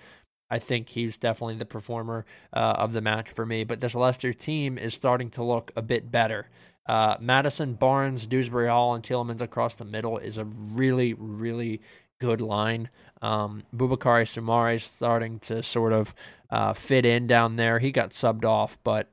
I 0.51 0.59
think 0.59 0.89
he's 0.89 1.17
definitely 1.17 1.57
the 1.57 1.65
performer 1.65 2.25
uh, 2.53 2.75
of 2.79 2.93
the 2.93 3.01
match 3.01 3.31
for 3.31 3.47
me. 3.47 3.65
But 3.65 3.81
this 3.81 3.95
Leicester 3.95 4.33
team 4.33 4.79
is 4.79 4.95
starting 4.95 5.31
to 5.31 5.45
look 5.45 5.71
a 5.77 5.83
bit 5.83 6.11
better. 6.11 6.49
Uh, 6.87 7.17
Maddison, 7.21 7.75
Barnes, 7.75 8.27
Dewsbury 8.27 8.69
Hall, 8.69 8.95
and 8.95 9.05
Tielemans 9.05 9.41
across 9.41 9.77
the 9.77 9.85
middle 9.85 10.19
is 10.19 10.39
a 10.39 10.45
really, 10.45 11.15
really 11.15 11.81
good 12.21 12.41
line. 12.41 12.91
Um, 13.23 13.63
Boubakary 13.75 14.25
Soumaré 14.25 14.77
is 14.77 14.85
starting 14.85 15.39
to 15.41 15.63
sort 15.63 15.93
of 15.93 16.15
uh, 16.51 16.73
fit 16.73 17.07
in 17.07 17.27
down 17.27 17.57
there. 17.57 17.79
He 17.79 17.93
got 17.93 18.11
subbed 18.11 18.45
off, 18.45 18.79
but 18.83 19.09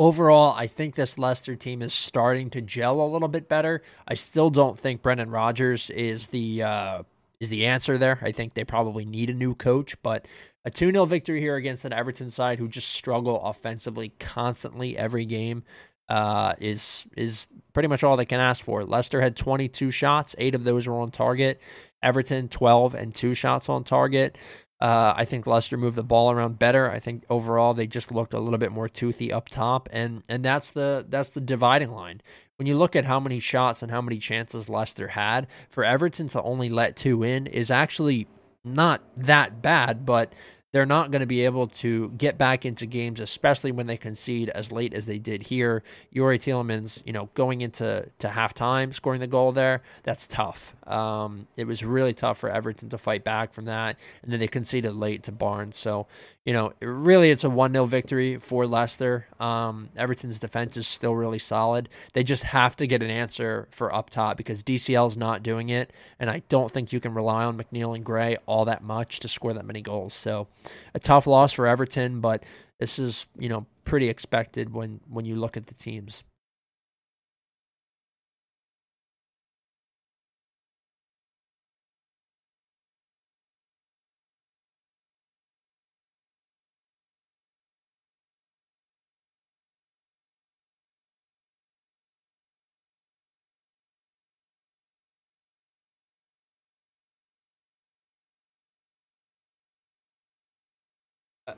overall, 0.00 0.54
I 0.56 0.66
think 0.66 0.94
this 0.94 1.18
Leicester 1.18 1.54
team 1.54 1.82
is 1.82 1.92
starting 1.92 2.48
to 2.50 2.62
gel 2.62 3.02
a 3.02 3.06
little 3.06 3.28
bit 3.28 3.48
better. 3.48 3.82
I 4.08 4.14
still 4.14 4.48
don't 4.48 4.78
think 4.78 5.02
Brendan 5.02 5.30
Rodgers 5.30 5.90
is 5.90 6.28
the 6.28 6.62
uh, 6.62 7.02
is 7.38 7.50
the 7.50 7.66
answer 7.66 7.98
there. 7.98 8.18
I 8.22 8.32
think 8.32 8.54
they 8.54 8.64
probably 8.64 9.04
need 9.04 9.30
a 9.30 9.34
new 9.34 9.54
coach, 9.54 10.00
but 10.02 10.26
a 10.64 10.70
2 10.70 10.90
0 10.90 11.04
victory 11.04 11.40
here 11.40 11.56
against 11.56 11.84
an 11.84 11.92
Everton 11.92 12.30
side 12.30 12.58
who 12.58 12.66
just 12.66 12.88
struggle 12.88 13.40
offensively 13.42 14.12
constantly 14.18 14.96
every 14.96 15.26
game 15.26 15.64
uh, 16.08 16.54
is 16.58 17.06
is 17.16 17.46
pretty 17.74 17.88
much 17.88 18.02
all 18.02 18.16
they 18.16 18.24
can 18.24 18.40
ask 18.40 18.64
for. 18.64 18.84
Leicester 18.84 19.20
had 19.20 19.36
22 19.36 19.90
shots, 19.90 20.34
eight 20.38 20.54
of 20.54 20.64
those 20.64 20.88
were 20.88 20.98
on 20.98 21.10
target. 21.10 21.60
Everton 22.02 22.48
12 22.48 22.94
and 22.94 23.14
two 23.14 23.34
shots 23.34 23.68
on 23.68 23.84
target. 23.84 24.38
Uh, 24.80 25.12
I 25.14 25.26
think 25.26 25.46
Leicester 25.46 25.76
moved 25.76 25.96
the 25.96 26.02
ball 26.02 26.30
around 26.30 26.58
better. 26.58 26.90
I 26.90 26.98
think 26.98 27.24
overall 27.28 27.74
they 27.74 27.86
just 27.86 28.10
looked 28.10 28.32
a 28.32 28.40
little 28.40 28.58
bit 28.58 28.72
more 28.72 28.88
toothy 28.88 29.32
up 29.32 29.48
top, 29.48 29.88
and 29.92 30.22
and 30.28 30.44
that's 30.44 30.70
the 30.70 31.04
that's 31.08 31.30
the 31.30 31.40
dividing 31.40 31.90
line. 31.90 32.22
When 32.56 32.66
you 32.66 32.76
look 32.76 32.96
at 32.96 33.04
how 33.04 33.20
many 33.20 33.40
shots 33.40 33.82
and 33.82 33.90
how 33.90 34.00
many 34.00 34.18
chances 34.18 34.68
Leicester 34.68 35.08
had, 35.08 35.46
for 35.68 35.84
Everton 35.84 36.28
to 36.28 36.42
only 36.42 36.68
let 36.68 36.96
two 36.96 37.22
in 37.22 37.46
is 37.46 37.70
actually 37.70 38.26
not 38.64 39.02
that 39.16 39.62
bad, 39.62 40.04
but 40.04 40.34
they're 40.72 40.86
not 40.86 41.10
going 41.10 41.20
to 41.20 41.26
be 41.26 41.44
able 41.44 41.66
to 41.66 42.10
get 42.10 42.38
back 42.38 42.64
into 42.64 42.86
games, 42.86 43.18
especially 43.18 43.72
when 43.72 43.86
they 43.86 43.96
concede 43.96 44.50
as 44.50 44.70
late 44.70 44.94
as 44.94 45.06
they 45.06 45.18
did 45.18 45.42
here. 45.42 45.82
Youri 46.14 46.38
Tielemans, 46.38 47.02
you 47.04 47.12
know, 47.12 47.28
going 47.34 47.60
into 47.60 48.08
to 48.20 48.28
halftime, 48.28 48.94
scoring 48.94 49.20
the 49.20 49.26
goal 49.26 49.50
there, 49.50 49.82
that's 50.04 50.28
tough. 50.28 50.74
Um, 50.86 51.46
it 51.56 51.66
was 51.66 51.84
really 51.84 52.14
tough 52.14 52.38
for 52.38 52.50
Everton 52.50 52.88
to 52.90 52.98
fight 52.98 53.24
back 53.24 53.52
from 53.52 53.64
that, 53.64 53.98
and 54.22 54.32
then 54.32 54.38
they 54.38 54.48
conceded 54.48 54.94
late 54.94 55.24
to 55.24 55.32
Barnes. 55.32 55.76
So, 55.76 56.06
you 56.44 56.52
know, 56.52 56.72
really, 56.80 57.30
it's 57.30 57.44
a 57.44 57.50
one 57.50 57.72
0 57.72 57.86
victory 57.86 58.38
for 58.38 58.66
Leicester. 58.66 59.26
Um, 59.38 59.88
Everton's 59.96 60.38
defense 60.38 60.76
is 60.76 60.86
still 60.86 61.14
really 61.14 61.38
solid. 61.38 61.88
They 62.12 62.24
just 62.24 62.44
have 62.44 62.76
to 62.76 62.86
get 62.86 63.02
an 63.02 63.10
answer 63.10 63.68
for 63.70 63.94
up 63.94 64.10
top 64.10 64.36
because 64.36 64.62
DCL's 64.62 65.16
not 65.16 65.42
doing 65.42 65.68
it, 65.68 65.92
and 66.18 66.30
I 66.30 66.42
don't 66.48 66.72
think 66.72 66.92
you 66.92 67.00
can 67.00 67.14
rely 67.14 67.44
on 67.44 67.58
McNeil 67.58 67.94
and 67.94 68.04
Gray 68.04 68.36
all 68.46 68.64
that 68.66 68.82
much 68.82 69.20
to 69.20 69.28
score 69.28 69.52
that 69.52 69.66
many 69.66 69.82
goals. 69.82 70.14
So 70.14 70.48
a 70.94 70.98
tough 70.98 71.26
loss 71.26 71.52
for 71.52 71.66
Everton, 71.66 72.20
but 72.20 72.44
this 72.78 72.98
is 72.98 73.26
you 73.38 73.48
know 73.48 73.66
pretty 73.84 74.08
expected 74.08 74.72
when 74.72 75.00
when 75.08 75.24
you 75.24 75.36
look 75.36 75.56
at 75.56 75.66
the 75.66 75.74
teams. 75.74 76.22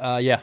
Uh, 0.01 0.19
yeah. 0.23 0.43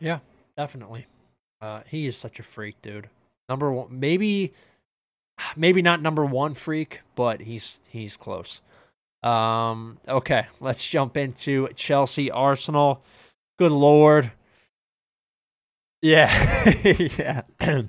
Yeah, 0.00 0.18
definitely. 0.56 1.06
Uh, 1.60 1.82
he 1.88 2.06
is 2.06 2.16
such 2.16 2.38
a 2.40 2.42
freak, 2.42 2.80
dude. 2.82 3.08
Number 3.48 3.70
one, 3.70 3.88
maybe, 3.90 4.52
maybe 5.56 5.82
not 5.82 6.02
number 6.02 6.24
one 6.24 6.54
freak, 6.54 7.00
but 7.14 7.42
he's 7.42 7.80
he's 7.88 8.16
close. 8.16 8.60
Um, 9.22 9.98
okay, 10.08 10.46
let's 10.60 10.86
jump 10.86 11.16
into 11.16 11.68
Chelsea 11.76 12.30
Arsenal. 12.30 13.02
Good 13.58 13.72
lord. 13.72 14.32
Yeah, 16.00 16.72
yeah. 16.84 17.42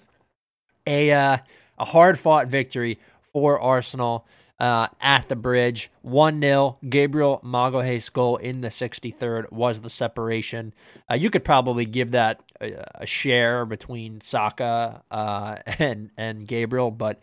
a 0.86 1.12
uh, 1.12 1.38
a 1.80 1.86
hard 1.86 2.20
fought 2.20 2.48
victory 2.48 3.00
for 3.32 3.60
Arsenal 3.60 4.28
uh, 4.60 4.88
at 5.02 5.30
the 5.30 5.36
bridge. 5.36 5.92
1 6.02 6.42
0. 6.42 6.78
Gabriel 6.88 7.42
Magalhaes 7.44 8.12
goal 8.12 8.38
in 8.38 8.62
the 8.62 8.70
63rd 8.70 9.52
was 9.52 9.82
the 9.82 9.90
separation. 9.90 10.74
Uh, 11.10 11.16
you 11.16 11.30
could 11.30 11.44
probably 11.44 11.86
give 11.86 12.12
that 12.12 12.42
a, 12.62 12.86
a 12.96 13.06
share 13.06 13.66
between 13.66 14.22
Saka 14.22 15.04
uh, 15.12 15.58
and, 15.80 16.12
and 16.18 16.48
Gabriel, 16.48 16.92
but 16.92 17.20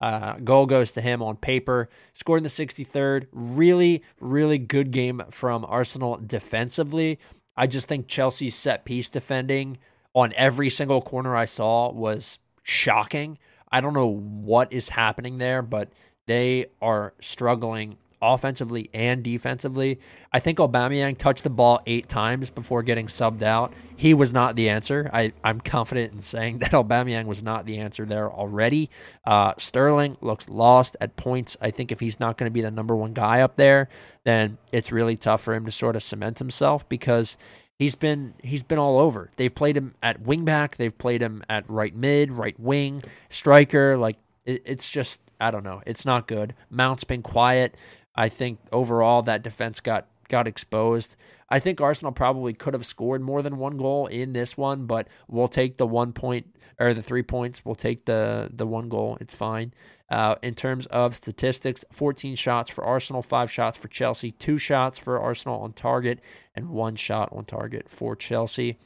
uh, 0.00 0.34
goal 0.38 0.66
goes 0.66 0.92
to 0.92 1.00
him 1.00 1.22
on 1.22 1.36
paper. 1.36 1.88
Scored 2.12 2.38
in 2.38 2.44
the 2.44 2.50
63rd. 2.50 3.26
Really, 3.32 4.02
really 4.20 4.58
good 4.58 4.90
game 4.90 5.22
from 5.30 5.64
Arsenal 5.66 6.20
defensively. 6.24 7.18
I 7.56 7.66
just 7.66 7.88
think 7.88 8.08
Chelsea's 8.08 8.54
set 8.54 8.84
piece 8.84 9.08
defending 9.08 9.78
on 10.14 10.32
every 10.36 10.68
single 10.68 11.00
corner 11.00 11.34
I 11.36 11.44
saw 11.44 11.90
was 11.90 12.38
shocking. 12.62 13.38
I 13.70 13.80
don't 13.80 13.94
know 13.94 14.06
what 14.12 14.72
is 14.72 14.90
happening 14.90 15.38
there, 15.38 15.62
but 15.62 15.90
they 16.26 16.66
are 16.80 17.14
struggling 17.20 17.98
offensively 18.24 18.88
and 18.94 19.22
defensively. 19.22 20.00
I 20.32 20.40
think 20.40 20.58
Aubameyang 20.58 21.18
touched 21.18 21.44
the 21.44 21.50
ball 21.50 21.80
eight 21.86 22.08
times 22.08 22.48
before 22.50 22.82
getting 22.82 23.06
subbed 23.06 23.42
out. 23.42 23.72
He 23.96 24.14
was 24.14 24.32
not 24.32 24.56
the 24.56 24.70
answer. 24.70 25.10
I, 25.12 25.32
I'm 25.44 25.60
confident 25.60 26.12
in 26.12 26.20
saying 26.22 26.58
that 26.60 26.70
Aubameyang 26.70 27.26
was 27.26 27.42
not 27.42 27.66
the 27.66 27.78
answer 27.78 28.06
there 28.06 28.32
already. 28.32 28.90
Uh, 29.24 29.52
Sterling 29.58 30.16
looks 30.20 30.48
lost 30.48 30.96
at 31.00 31.16
points. 31.16 31.56
I 31.60 31.70
think 31.70 31.92
if 31.92 32.00
he's 32.00 32.18
not 32.18 32.38
going 32.38 32.50
to 32.50 32.54
be 32.54 32.62
the 32.62 32.70
number 32.70 32.96
one 32.96 33.12
guy 33.12 33.40
up 33.40 33.56
there, 33.56 33.88
then 34.24 34.58
it's 34.72 34.90
really 34.90 35.16
tough 35.16 35.42
for 35.42 35.54
him 35.54 35.66
to 35.66 35.70
sort 35.70 35.96
of 35.96 36.02
cement 36.02 36.38
himself 36.38 36.88
because 36.88 37.36
he's 37.78 37.94
been 37.94 38.34
he's 38.42 38.62
been 38.62 38.78
all 38.78 38.98
over. 38.98 39.30
They've 39.36 39.54
played 39.54 39.76
him 39.76 39.94
at 40.02 40.22
wingback, 40.22 40.76
they've 40.76 40.96
played 40.96 41.20
him 41.20 41.44
at 41.50 41.68
right 41.68 41.94
mid, 41.94 42.32
right 42.32 42.58
wing, 42.58 43.02
striker. 43.28 43.98
Like 43.98 44.16
it, 44.46 44.62
it's 44.64 44.90
just 44.90 45.20
I 45.40 45.50
don't 45.50 45.64
know. 45.64 45.82
It's 45.86 46.04
not 46.04 46.26
good. 46.26 46.54
Mount's 46.70 47.04
been 47.04 47.22
quiet. 47.22 47.76
I 48.14 48.28
think 48.28 48.58
overall 48.72 49.22
that 49.22 49.42
defense 49.42 49.80
got 49.80 50.06
got 50.28 50.46
exposed. 50.46 51.16
I 51.48 51.58
think 51.58 51.80
Arsenal 51.80 52.12
probably 52.12 52.54
could 52.54 52.74
have 52.74 52.86
scored 52.86 53.22
more 53.22 53.42
than 53.42 53.58
one 53.58 53.76
goal 53.76 54.06
in 54.06 54.32
this 54.32 54.56
one, 54.56 54.86
but 54.86 55.08
we'll 55.28 55.48
take 55.48 55.76
the 55.76 55.86
one 55.86 56.12
point 56.12 56.46
or 56.78 56.94
the 56.94 57.02
three 57.02 57.22
points. 57.22 57.64
We'll 57.64 57.74
take 57.74 58.06
the 58.06 58.50
the 58.52 58.66
one 58.66 58.88
goal. 58.88 59.18
It's 59.20 59.34
fine. 59.34 59.72
Uh, 60.10 60.36
in 60.42 60.54
terms 60.54 60.86
of 60.86 61.16
statistics, 61.16 61.84
14 61.90 62.36
shots 62.36 62.70
for 62.70 62.84
Arsenal, 62.84 63.22
five 63.22 63.50
shots 63.50 63.76
for 63.76 63.88
Chelsea, 63.88 64.30
two 64.30 64.58
shots 64.58 64.98
for 64.98 65.18
Arsenal 65.18 65.60
on 65.62 65.72
target, 65.72 66.20
and 66.54 66.68
one 66.68 66.94
shot 66.94 67.30
on 67.32 67.44
target 67.44 67.88
for 67.88 68.14
Chelsea. 68.14 68.78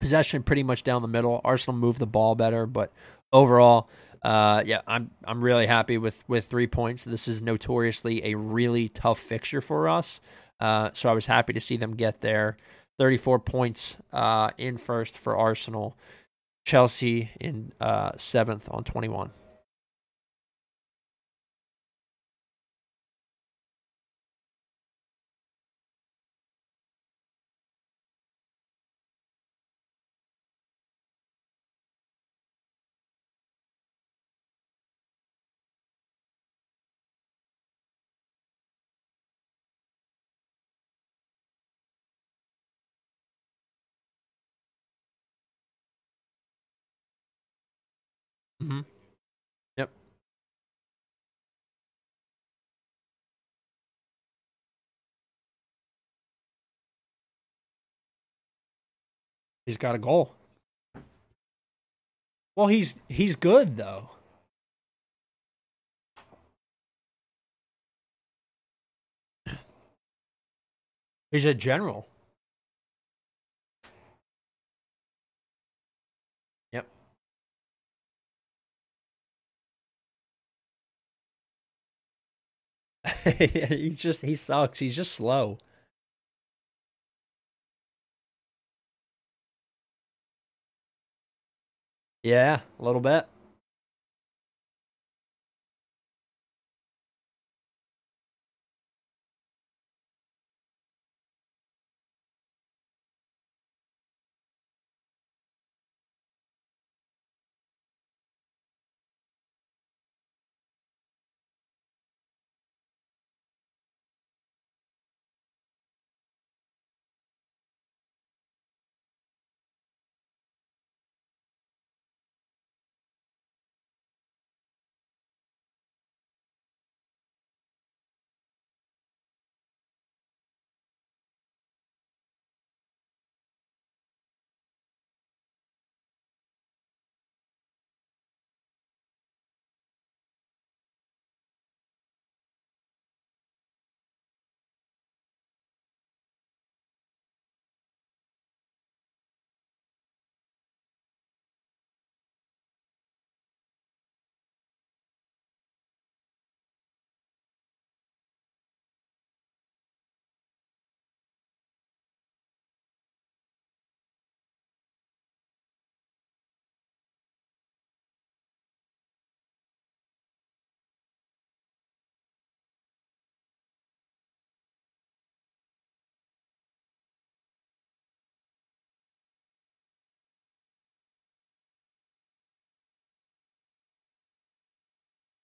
Possession 0.00 0.42
pretty 0.42 0.62
much 0.62 0.82
down 0.82 1.02
the 1.02 1.08
middle. 1.08 1.40
Arsenal 1.42 1.78
moved 1.78 1.98
the 1.98 2.06
ball 2.06 2.34
better, 2.34 2.66
but 2.66 2.92
overall, 3.32 3.88
Uh, 4.22 4.62
yeah, 4.64 4.82
I'm 4.86 5.10
I'm 5.24 5.42
really 5.42 5.66
happy 5.66 5.98
with 5.98 6.22
with 6.28 6.46
three 6.46 6.66
points. 6.66 7.04
This 7.04 7.26
is 7.26 7.42
notoriously 7.42 8.24
a 8.24 8.36
really 8.36 8.88
tough 8.88 9.18
fixture 9.18 9.60
for 9.60 9.88
us. 9.88 10.20
Uh, 10.60 10.90
so 10.92 11.08
I 11.08 11.12
was 11.12 11.26
happy 11.26 11.52
to 11.52 11.60
see 11.60 11.76
them 11.76 11.96
get 11.96 12.20
there. 12.20 12.56
34 12.98 13.40
points 13.40 13.96
uh, 14.12 14.50
in 14.58 14.76
first 14.76 15.18
for 15.18 15.36
Arsenal. 15.36 15.96
Chelsea 16.64 17.30
in 17.40 17.72
uh, 17.80 18.12
seventh 18.16 18.68
on 18.70 18.84
21. 18.84 19.30
Mm-hmm. 48.62 48.80
Yep. 49.76 49.90
He's 59.66 59.76
got 59.76 59.96
a 59.96 59.98
goal. 59.98 60.32
Well, 62.54 62.68
he's 62.68 62.94
he's 63.08 63.34
good 63.34 63.76
though. 63.76 64.10
He's 71.32 71.46
a 71.46 71.54
general. 71.54 72.06
he 83.24 83.90
just 83.90 84.22
he 84.22 84.34
sucks. 84.36 84.78
He's 84.78 84.96
just 84.96 85.12
slow. 85.12 85.58
Yeah, 92.22 92.60
a 92.78 92.84
little 92.84 93.00
bit. 93.00 93.26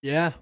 Yeah. 0.03 0.33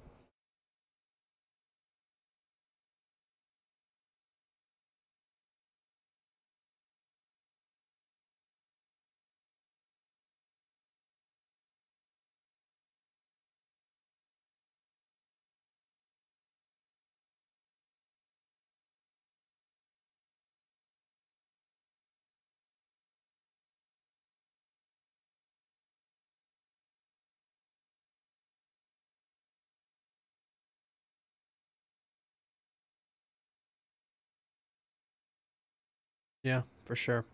Yeah, 36.46 36.62
for 36.85 36.94
sure. 36.94 37.24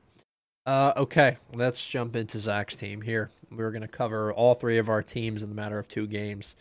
Uh, 0.64 0.94
okay, 0.96 1.36
let's 1.52 1.86
jump 1.86 2.16
into 2.16 2.38
Zach's 2.38 2.76
team 2.76 3.02
here. 3.02 3.28
We're 3.50 3.70
going 3.70 3.82
to 3.82 3.88
cover 3.88 4.32
all 4.32 4.54
three 4.54 4.78
of 4.78 4.88
our 4.88 5.02
teams 5.02 5.42
in 5.42 5.50
the 5.50 5.54
matter 5.54 5.78
of 5.78 5.86
two 5.86 6.06
games. 6.06 6.56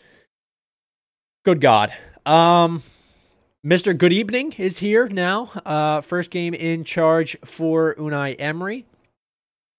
Good 1.45 1.61
God. 1.61 1.93
Um, 2.25 2.83
Mr. 3.65 3.97
Good 3.97 4.11
Evening 4.11 4.51
is 4.57 4.79
here 4.79 5.07
now. 5.07 5.49
Uh, 5.65 6.01
first 6.01 6.29
game 6.29 6.53
in 6.53 6.83
charge 6.83 7.37
for 7.45 7.95
Unai 7.95 8.35
Emery, 8.37 8.85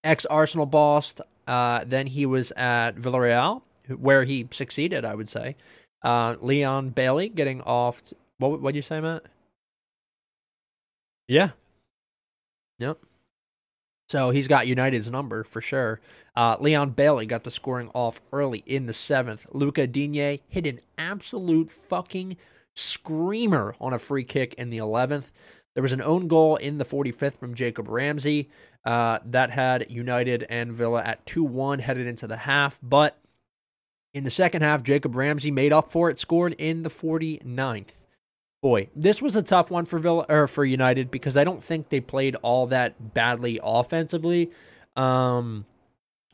ex 0.03 0.25
Arsenal 0.25 0.65
boss. 0.65 1.17
Uh, 1.47 1.85
then 1.87 2.07
he 2.07 2.25
was 2.25 2.53
at 2.53 2.93
Villarreal, 2.93 3.61
where 3.99 4.25
he 4.25 4.49
succeeded, 4.51 5.05
I 5.05 5.15
would 5.15 5.29
say. 5.29 5.57
Uh, 6.03 6.37
Leon 6.41 6.89
Bailey 6.89 7.29
getting 7.29 7.61
off. 7.61 8.03
T- 8.03 8.17
what 8.39 8.63
would 8.63 8.75
you 8.75 8.81
say, 8.81 8.99
Matt? 8.99 9.25
Yeah, 11.29 11.51
Yep. 12.83 12.99
So 14.09 14.31
he's 14.31 14.49
got 14.49 14.67
United's 14.67 15.11
number 15.11 15.45
for 15.45 15.61
sure. 15.61 16.01
Uh, 16.35 16.57
Leon 16.59 16.91
Bailey 16.91 17.27
got 17.27 17.45
the 17.45 17.51
scoring 17.51 17.91
off 17.95 18.21
early 18.33 18.65
in 18.67 18.87
the 18.87 18.93
seventh. 18.93 19.47
Luca 19.53 19.87
Digne 19.87 20.41
hit 20.49 20.67
an 20.67 20.81
absolute 20.99 21.71
fucking 21.71 22.37
screamer 22.75 23.77
on 23.81 23.93
a 23.93 24.01
free 24.01 24.25
kick 24.25 24.55
in 24.55 24.71
the 24.71 24.79
11th. 24.79 25.31
There 25.75 25.83
was 25.83 25.93
an 25.93 26.03
own 26.03 26.27
goal 26.27 26.57
in 26.57 26.79
the 26.79 26.85
45th 26.85 27.39
from 27.39 27.55
Jacob 27.55 27.89
Ramsey 27.89 28.51
uh, 28.85 29.21
that 29.25 29.51
had 29.51 29.91
United 29.91 30.45
and 30.51 30.73
Villa 30.73 31.03
at 31.03 31.25
2 31.25 31.45
1 31.45 31.79
headed 31.79 32.09
into 32.09 32.27
the 32.27 32.39
half. 32.39 32.81
But 32.83 33.17
in 34.13 34.25
the 34.25 34.31
second 34.31 34.63
half, 34.63 34.83
Jacob 34.83 35.15
Ramsey 35.15 35.53
made 35.53 35.73
up 35.73 35.93
for 35.93 36.11
it, 36.11 36.19
scored 36.19 36.55
in 36.59 36.83
the 36.83 36.91
49th 36.91 38.02
boy, 38.63 38.89
this 38.97 39.21
was 39.21 39.37
a 39.37 39.43
tough 39.43 39.71
one 39.71 39.85
for 39.85 39.99
Villa 39.99 40.25
or 40.29 40.47
for 40.47 40.65
United 40.65 41.11
because 41.11 41.37
I 41.37 41.45
don't 41.45 41.63
think 41.63 41.91
they 41.91 42.01
played 42.01 42.37
all 42.37 42.69
that 42.69 43.13
badly 43.13 43.61
offensively. 43.63 44.51
Um, 44.97 45.67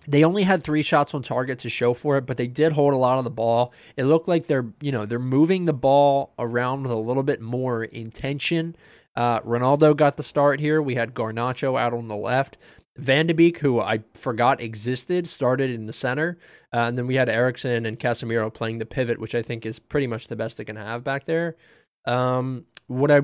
they 0.07 0.25
only 0.25 0.43
had 0.43 0.62
three 0.62 0.83
shots 0.83 1.14
on 1.14 1.23
target 1.23 1.59
to 1.61 1.71
show 1.71 1.95
for 1.95 2.17
it, 2.19 2.27
but 2.27 2.37
they 2.37 2.47
did 2.47 2.73
hold 2.73 2.95
a 2.95 2.99
lot 2.99 3.19
of 3.19 3.25
the 3.25 3.31
ball. 3.31 3.73
It 3.97 4.05
looked 4.05 4.29
like 4.29 4.47
they're, 4.47 4.67
you 4.81 4.93
know, 4.93 5.07
they're 5.07 5.19
moving 5.19 5.64
the 5.64 5.73
ball 5.73 6.33
around 6.38 6.83
with 6.83 6.93
a 6.93 6.97
little 6.97 7.23
bit 7.23 7.41
more 7.41 7.85
intention. 7.85 8.77
Uh, 9.17 9.41
Ronaldo 9.41 9.97
got 9.97 10.17
the 10.17 10.23
start 10.23 10.61
here. 10.61 10.81
We 10.81 10.95
had 10.95 11.14
Garnacho 11.14 11.79
out 11.79 11.93
on 11.93 12.09
the 12.09 12.17
left. 12.17 12.57
Van 12.97 13.27
de 13.27 13.35
Beek, 13.35 13.59
who 13.59 13.81
I 13.81 14.03
forgot 14.14 14.61
existed, 14.61 15.29
started 15.29 15.71
in 15.71 15.87
the 15.87 15.93
center. 15.93 16.38
Uh, 16.73 16.79
and 16.79 16.99
then 16.99 17.07
we 17.07 17.14
had 17.14 17.29
Eriksen 17.29 17.87
and 17.87 17.99
Casemiro 17.99 18.53
playing 18.53 18.79
the 18.79 18.87
pivot, 18.87 19.19
which 19.19 19.35
I 19.35 19.43
think 19.43 19.64
is 19.64 19.79
pretty 19.79 20.07
much 20.07 20.27
the 20.27 20.37
best 20.37 20.57
they 20.57 20.64
can 20.64 20.77
have 20.77 21.05
back 21.05 21.25
there. 21.25 21.57
Um, 22.05 22.65
what 22.87 23.11
I 23.11 23.23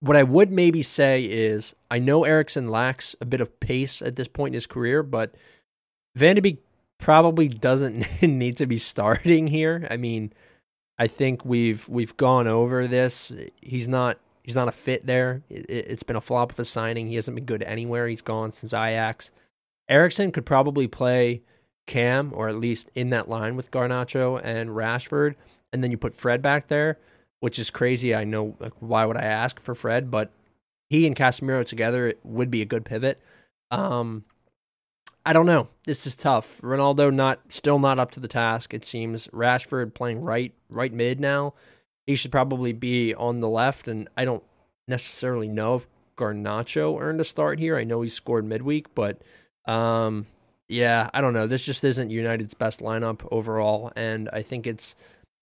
what 0.00 0.16
I 0.16 0.22
would 0.22 0.50
maybe 0.50 0.82
say 0.82 1.22
is 1.22 1.74
I 1.90 1.98
know 1.98 2.24
Eriksen 2.24 2.68
lacks 2.68 3.14
a 3.20 3.26
bit 3.26 3.40
of 3.40 3.60
pace 3.60 4.00
at 4.00 4.16
this 4.16 4.28
point 4.28 4.52
in 4.52 4.54
his 4.54 4.66
career, 4.66 5.02
but 5.02 5.34
Van 6.16 6.36
de 6.36 6.42
Beek 6.42 6.64
probably 6.98 7.48
doesn't 7.48 8.06
need 8.22 8.56
to 8.58 8.66
be 8.66 8.78
starting 8.78 9.46
here. 9.46 9.86
I 9.90 9.96
mean, 9.96 10.32
I 10.98 11.06
think 11.06 11.44
we've 11.44 11.88
we've 11.88 12.16
gone 12.16 12.46
over 12.46 12.86
this. 12.86 13.32
He's 13.60 13.88
not 13.88 14.18
he's 14.42 14.54
not 14.54 14.68
a 14.68 14.72
fit 14.72 15.06
there. 15.06 15.42
It, 15.48 15.90
has 15.90 16.02
been 16.02 16.16
a 16.16 16.20
flop 16.20 16.52
of 16.52 16.58
a 16.58 16.64
signing. 16.64 17.06
He 17.06 17.16
hasn't 17.16 17.34
been 17.34 17.44
good 17.44 17.62
anywhere. 17.62 18.06
He's 18.08 18.22
gone 18.22 18.52
since 18.52 18.72
Ajax. 18.72 19.30
Eriksen 19.88 20.30
could 20.30 20.46
probably 20.46 20.86
play 20.86 21.42
Cam 21.86 22.32
or 22.34 22.48
at 22.48 22.56
least 22.56 22.90
in 22.94 23.10
that 23.10 23.28
line 23.28 23.56
with 23.56 23.70
Garnacho 23.70 24.40
and 24.42 24.70
Rashford, 24.70 25.34
and 25.72 25.82
then 25.82 25.90
you 25.90 25.96
put 25.96 26.14
Fred 26.14 26.40
back 26.42 26.68
there, 26.68 26.98
which 27.40 27.58
is 27.58 27.70
crazy. 27.70 28.14
I 28.14 28.24
know 28.24 28.56
like, 28.60 28.74
why 28.78 29.04
would 29.04 29.16
I 29.16 29.24
ask 29.24 29.60
for 29.60 29.74
Fred, 29.74 30.10
but 30.10 30.30
he 30.88 31.06
and 31.06 31.16
Casemiro 31.16 31.64
together 31.64 32.06
it 32.06 32.20
would 32.22 32.50
be 32.50 32.62
a 32.62 32.66
good 32.66 32.84
pivot. 32.84 33.20
Um, 33.70 34.24
I 35.24 35.32
don't 35.32 35.46
know. 35.46 35.68
This 35.84 36.06
is 36.06 36.16
tough. 36.16 36.60
Ronaldo 36.62 37.12
not 37.12 37.40
still 37.52 37.78
not 37.78 37.98
up 37.98 38.10
to 38.12 38.20
the 38.20 38.28
task. 38.28 38.72
It 38.72 38.84
seems 38.84 39.26
Rashford 39.28 39.94
playing 39.94 40.22
right 40.22 40.54
right 40.68 40.92
mid 40.92 41.20
now. 41.20 41.54
He 42.06 42.16
should 42.16 42.32
probably 42.32 42.72
be 42.72 43.14
on 43.14 43.40
the 43.40 43.48
left, 43.48 43.86
and 43.86 44.08
I 44.16 44.24
don't 44.24 44.42
necessarily 44.88 45.48
know 45.48 45.76
if 45.76 45.86
Garnacho 46.16 47.00
earned 47.00 47.20
a 47.20 47.24
start 47.24 47.58
here. 47.58 47.76
I 47.76 47.84
know 47.84 48.02
he 48.02 48.08
scored 48.08 48.44
midweek, 48.44 48.94
but 48.94 49.22
um, 49.66 50.26
yeah, 50.68 51.10
I 51.12 51.20
don't 51.20 51.34
know. 51.34 51.46
This 51.46 51.64
just 51.64 51.84
isn't 51.84 52.10
United's 52.10 52.54
best 52.54 52.80
lineup 52.80 53.26
overall, 53.30 53.92
and 53.94 54.28
I 54.32 54.42
think 54.42 54.66
it's 54.66 54.94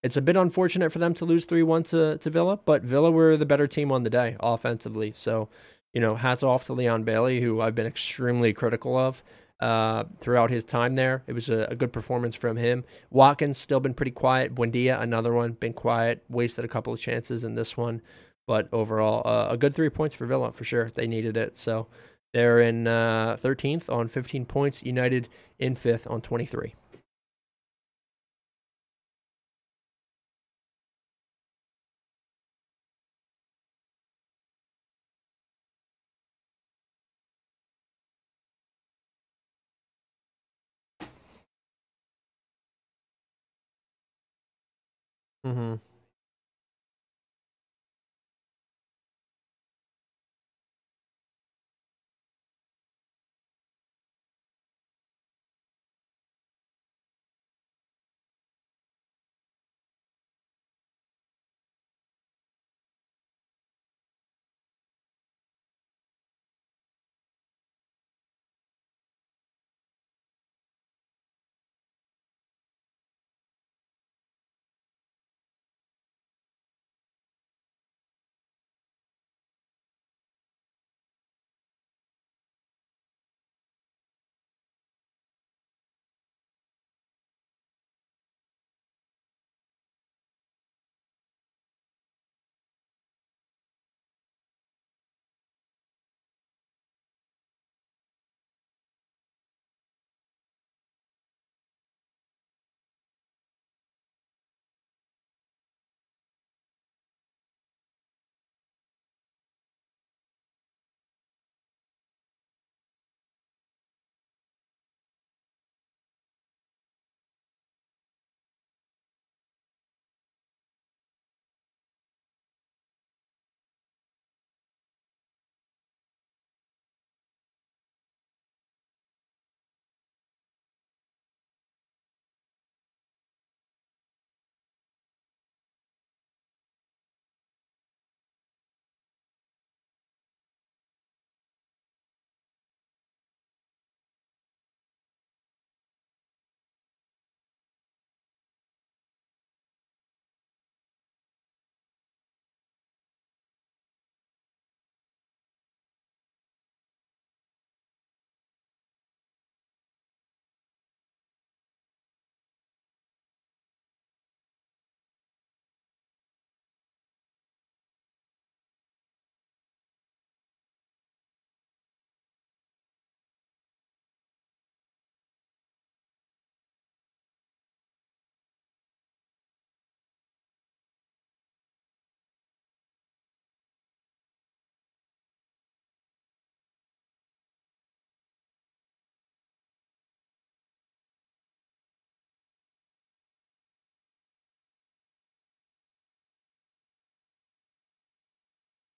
it's 0.03 0.17
a 0.17 0.23
bit 0.23 0.37
unfortunate 0.37 0.93
for 0.93 0.99
them 0.99 1.15
to 1.15 1.25
lose 1.25 1.45
three 1.45 1.63
one 1.63 1.83
to 1.85 2.19
to 2.19 2.31
Villa. 2.31 2.59
But 2.65 2.83
Villa 2.83 3.11
were 3.11 3.37
the 3.37 3.47
better 3.47 3.67
team 3.67 3.93
on 3.93 4.03
the 4.03 4.11
day 4.11 4.37
offensively, 4.41 5.13
so 5.15 5.49
you 5.93 6.01
know 6.01 6.15
hats 6.15 6.43
off 6.43 6.65
to 6.67 6.73
Leon 6.73 7.05
Bailey, 7.05 7.41
who 7.41 7.61
I've 7.61 7.75
been 7.75 7.87
extremely 7.87 8.53
critical 8.53 8.97
of 8.97 9.23
uh, 9.61 10.05
throughout 10.21 10.51
his 10.51 10.65
time 10.65 10.95
there. 10.95 11.23
It 11.27 11.33
was 11.33 11.49
a, 11.49 11.67
a, 11.71 11.75
good 11.75 11.93
performance 11.93 12.35
from 12.35 12.57
him. 12.57 12.85
Watkins 13.11 13.59
still 13.59 13.81
been 13.81 13.95
pretty 13.95 14.13
quiet. 14.13 14.55
Buendia, 14.55 15.01
another 15.01 15.33
one, 15.33 15.53
been 15.53 15.73
quiet. 15.73 16.23
Wasted 16.29 16.65
a 16.65 16.69
couple 16.69 16.93
of 16.93 17.01
chances 17.01 17.43
in 17.43 17.55
this 17.55 17.77
one, 17.77 18.01
but 18.47 18.69
overall, 18.73 19.27
uh, 19.27 19.49
a 19.51 19.57
good 19.57 19.75
three 19.75 19.91
points 19.91 20.15
for 20.15 20.27
Villa 20.27 20.53
for 20.53 20.65
sure. 20.65 20.91
They 20.95 21.09
needed 21.09 21.37
it. 21.37 21.57
So 21.57 21.89
they're 22.33 22.61
in 22.61 22.87
uh, 22.87 23.37
13th 23.43 23.93
on 23.93 24.07
15 24.07 24.45
points. 24.47 24.85
United 24.85 25.29
in 25.59 25.75
fifth 25.75 26.07
on 26.09 26.21
23. 26.21 26.75
Mm-hmm. 45.49 45.88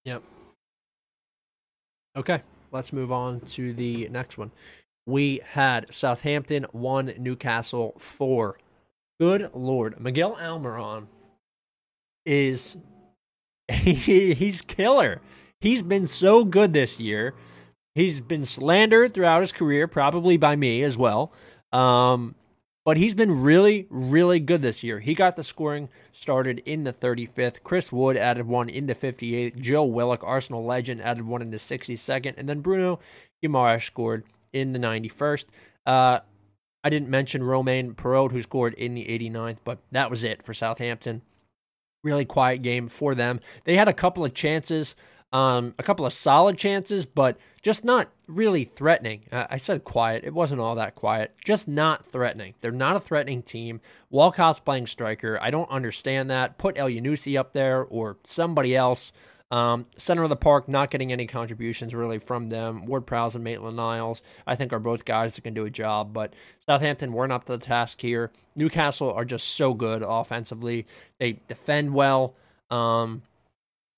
Yep. 0.05 0.23
Okay, 2.17 2.43
let's 2.73 2.93
move 2.93 3.13
on 3.13 3.41
to 3.41 3.73
the 3.73 4.09
next 4.09 4.39
one. 4.39 4.51
We 5.07 5.41
had 5.45 5.93
Southampton 5.93 6.67
1, 6.73 7.15
Newcastle 7.19 7.95
4. 7.99 8.59
Good 9.21 9.51
lord. 9.55 10.01
Miguel 10.01 10.37
Almiron 10.37 11.07
is 12.25 12.77
he, 13.71 14.35
he's 14.35 14.63
killer. 14.63 15.21
He's 15.61 15.83
been 15.83 16.07
so 16.07 16.45
good 16.45 16.73
this 16.73 16.99
year. 16.99 17.35
He's 17.95 18.21
been 18.21 18.45
slandered 18.45 19.15
throughout 19.15 19.41
his 19.41 19.53
career, 19.53 19.87
probably 19.87 20.37
by 20.37 20.57
me 20.57 20.83
as 20.83 20.97
well. 20.97 21.33
Um, 21.73 22.35
but 22.91 22.97
he's 22.97 23.15
been 23.15 23.41
really, 23.41 23.87
really 23.89 24.41
good 24.41 24.63
this 24.63 24.83
year. 24.83 24.99
He 24.99 25.15
got 25.15 25.37
the 25.37 25.45
scoring 25.45 25.89
started 26.11 26.61
in 26.67 26.83
the 26.83 26.93
35th. 26.93 27.63
Chris 27.63 27.93
Wood 27.93 28.17
added 28.17 28.49
one 28.49 28.69
in 28.69 28.89
the 28.89 28.97
58th. 28.97 29.57
Joe 29.61 29.85
Willock, 29.85 30.25
Arsenal 30.25 30.65
legend, 30.65 31.01
added 31.01 31.25
one 31.25 31.41
in 31.41 31.53
the 31.53 31.59
62nd. 31.59 32.35
And 32.37 32.49
then 32.49 32.63
Bruno 32.63 32.99
Guimaraes 33.45 33.85
scored 33.85 34.25
in 34.53 34.73
the 34.73 34.81
91st. 34.81 35.45
Uh, 35.87 36.19
I 36.83 36.91
didn't 36.91 37.09
mention 37.09 37.45
Romain 37.45 37.95
Perraud, 37.95 38.33
who 38.33 38.43
scored 38.43 38.75
in 38.75 38.95
the 38.95 39.05
89th, 39.05 39.59
but 39.63 39.79
that 39.93 40.11
was 40.11 40.25
it 40.25 40.43
for 40.43 40.53
Southampton. 40.53 41.23
Really 42.03 42.25
quiet 42.25 42.61
game 42.61 42.89
for 42.89 43.15
them. 43.15 43.39
They 43.63 43.77
had 43.77 43.87
a 43.87 43.93
couple 43.93 44.25
of 44.25 44.35
chances 44.35 44.97
um, 45.33 45.75
a 45.79 45.83
couple 45.83 46.05
of 46.05 46.13
solid 46.13 46.59
chances, 46.59 47.07
but 47.07 47.39
just 47.63 47.85
not 47.85 48.09
really 48.27 48.65
threatening. 48.65 49.27
Uh, 49.31 49.47
I 49.51 49.59
said 49.59 49.85
quiet. 49.85 50.25
It 50.25 50.35
wasn't 50.35 50.61
all 50.61 50.75
that 50.77 50.95
quiet. 50.95 51.35
Just 51.45 51.69
not 51.69 52.07
threatening. 52.07 52.55
They're 52.61 52.73
not 52.73 52.97
a 52.97 53.01
threatening 53.01 53.43
team. 53.43 53.81
Walcott's 54.11 54.61
playing 54.61 54.87
striker. 54.87 55.39
I 55.41 55.51
don't 55.51 55.71
understand 55.71 56.31
that. 56.31 56.59
Put 56.59 56.77
Elyounoussi 56.77 57.39
up 57.39 57.53
there 57.53 57.83
or 57.85 58.17
somebody 58.25 58.75
else. 58.75 59.13
Um, 59.53 59.87
center 59.97 60.23
of 60.23 60.29
the 60.29 60.37
park, 60.37 60.69
not 60.69 60.93
getting 60.93 61.11
any 61.11 61.27
contributions 61.27 61.93
really 61.93 62.19
from 62.19 62.49
them. 62.51 62.87
Ward 62.87 63.05
Prowse 63.05 63.35
and 63.35 63.43
Maitland 63.43 63.77
Niles, 63.77 64.23
I 64.47 64.55
think, 64.55 64.73
are 64.73 64.79
both 64.79 65.05
guys 65.05 65.35
that 65.35 65.43
can 65.43 65.55
do 65.55 65.65
a 65.65 65.71
job. 65.71 66.13
But 66.13 66.35
Southampton 66.67 67.13
weren't 67.13 67.33
up 67.33 67.47
to 67.47 67.53
the 67.53 67.59
task 67.59 68.01
here. 68.01 68.31
Newcastle 68.55 69.13
are 69.13 69.25
just 69.25 69.49
so 69.49 69.75
good 69.75 70.05
offensively. 70.07 70.87
They 71.19 71.41
defend 71.49 71.95
well. 71.95 72.37
Um, 72.71 73.23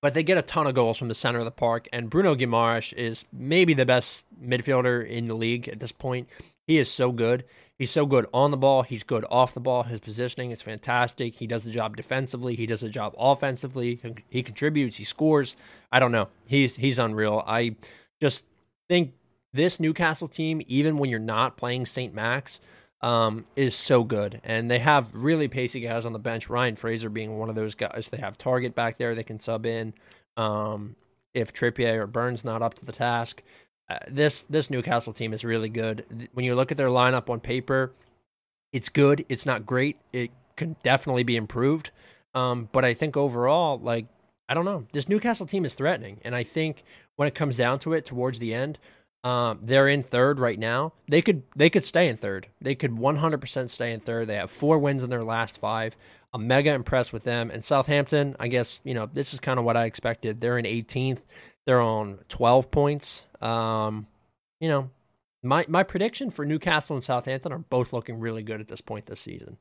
but 0.03 0.13
they 0.13 0.21
get 0.21 0.37
a 0.37 0.41
ton 0.41 0.67
of 0.67 0.75
goals 0.75 0.97
from 0.97 1.07
the 1.07 1.15
center 1.15 1.39
of 1.39 1.45
the 1.45 1.51
park. 1.51 1.87
And 1.93 2.09
Bruno 2.09 2.35
Guimaraes 2.35 2.91
is 2.91 3.23
maybe 3.31 3.73
the 3.73 3.85
best 3.85 4.25
midfielder 4.45 5.07
in 5.07 5.29
the 5.29 5.33
league 5.33 5.69
at 5.69 5.79
this 5.79 5.93
point. 5.93 6.27
He 6.67 6.77
is 6.77 6.91
so 6.91 7.13
good. 7.13 7.45
He's 7.79 7.89
so 7.89 8.05
good 8.05 8.25
on 8.33 8.51
the 8.51 8.57
ball. 8.57 8.83
He's 8.83 9.03
good 9.03 9.23
off 9.31 9.53
the 9.53 9.61
ball. 9.61 9.83
His 9.83 10.01
positioning 10.01 10.51
is 10.51 10.61
fantastic. 10.61 11.35
He 11.35 11.47
does 11.47 11.63
the 11.63 11.71
job 11.71 11.95
defensively. 11.95 12.55
He 12.55 12.65
does 12.65 12.81
the 12.81 12.89
job 12.89 13.15
offensively. 13.17 14.01
He 14.29 14.43
contributes. 14.43 14.97
He 14.97 15.05
scores. 15.05 15.55
I 15.89 16.01
don't 16.01 16.11
know. 16.11 16.27
He's 16.45 16.75
he's 16.75 16.99
unreal. 16.99 17.41
I 17.47 17.77
just 18.19 18.43
think 18.89 19.13
this 19.53 19.79
Newcastle 19.79 20.27
team, 20.27 20.61
even 20.67 20.97
when 20.97 21.09
you're 21.09 21.19
not 21.19 21.55
playing 21.55 21.85
St. 21.85 22.13
Max, 22.13 22.59
um, 23.03 23.45
is 23.57 23.75
so 23.75 24.03
good. 24.03 24.39
And 24.43 24.71
they 24.71 24.79
have 24.79 25.09
really 25.13 25.49
pacey 25.49 25.81
guys 25.81 26.05
on 26.05 26.13
the 26.13 26.19
bench, 26.19 26.49
Ryan 26.49 26.77
Fraser 26.77 27.09
being 27.09 27.37
one 27.37 27.49
of 27.49 27.55
those 27.55 27.75
guys. 27.75 28.09
They 28.09 28.17
have 28.17 28.37
Targett 28.37 28.73
back 28.73 28.97
there 28.97 29.13
they 29.13 29.23
can 29.23 29.39
sub 29.39 29.65
in 29.65 29.93
um, 30.37 30.95
if 31.33 31.53
Trippier 31.53 31.99
or 31.99 32.07
Burn's 32.07 32.45
not 32.45 32.61
up 32.61 32.75
to 32.75 32.85
the 32.85 32.93
task. 32.93 33.43
Uh, 33.89 33.99
this 34.07 34.43
this 34.43 34.69
Newcastle 34.69 35.11
team 35.11 35.33
is 35.33 35.43
really 35.43 35.67
good. 35.67 36.29
When 36.33 36.45
you 36.45 36.55
look 36.55 36.71
at 36.71 36.77
their 36.77 36.87
lineup 36.87 37.29
on 37.29 37.41
paper, 37.41 37.91
it's 38.71 38.87
good. 38.87 39.25
It's 39.27 39.45
not 39.45 39.65
great. 39.65 39.97
It 40.13 40.31
can 40.55 40.77
definitely 40.81 41.23
be 41.23 41.35
improved. 41.35 41.91
Um, 42.33 42.69
but 42.71 42.85
I 42.85 42.93
think 42.93 43.17
overall, 43.17 43.77
like 43.79 44.05
I 44.47 44.53
don't 44.53 44.63
know, 44.63 44.87
this 44.93 45.09
Newcastle 45.09 45.45
team 45.45 45.65
is 45.65 45.73
threatening, 45.73 46.21
and 46.23 46.33
I 46.33 46.43
think 46.43 46.83
when 47.17 47.27
it 47.27 47.35
comes 47.35 47.57
down 47.57 47.79
to 47.79 47.91
it, 47.91 48.05
towards 48.05 48.39
the 48.39 48.53
end, 48.53 48.79
um, 49.23 49.59
they're 49.61 49.87
in 49.87 50.03
third 50.03 50.39
right 50.39 50.59
now. 50.59 50.93
They 51.07 51.21
could 51.21 51.43
they 51.55 51.69
could 51.69 51.85
stay 51.85 52.09
in 52.09 52.17
third. 52.17 52.47
They 52.59 52.75
could 52.75 52.91
100% 52.91 53.69
stay 53.69 53.93
in 53.93 54.01
third. 54.01 54.27
They 54.27 54.35
have 54.35 54.51
four 54.51 54.79
wins 54.79 55.03
in 55.03 55.09
their 55.09 55.23
last 55.23 55.57
five. 55.57 55.95
I'm 56.33 56.47
mega 56.47 56.73
impressed 56.73 57.13
with 57.13 57.23
them. 57.23 57.49
And 57.51 57.63
Southampton, 57.63 58.35
I 58.39 58.47
guess 58.47 58.81
you 58.83 58.93
know 58.93 59.05
this 59.05 59.33
is 59.33 59.39
kind 59.39 59.59
of 59.59 59.65
what 59.65 59.77
I 59.77 59.85
expected. 59.85 60.41
They're 60.41 60.57
in 60.57 60.65
18th. 60.65 61.19
They're 61.65 61.81
on 61.81 62.19
12 62.27 62.69
points. 62.69 63.25
Um, 63.39 64.07
you 64.59 64.67
know, 64.67 64.89
my 65.41 65.65
my 65.69 65.83
prediction 65.83 66.29
for 66.29 66.45
Newcastle 66.45 66.95
and 66.95 67.03
Southampton 67.03 67.53
are 67.53 67.59
both 67.59 67.93
looking 67.93 68.19
really 68.19 68.43
good 68.43 68.59
at 68.59 68.67
this 68.67 68.81
point 68.81 69.05
this 69.05 69.21
season. 69.21 69.57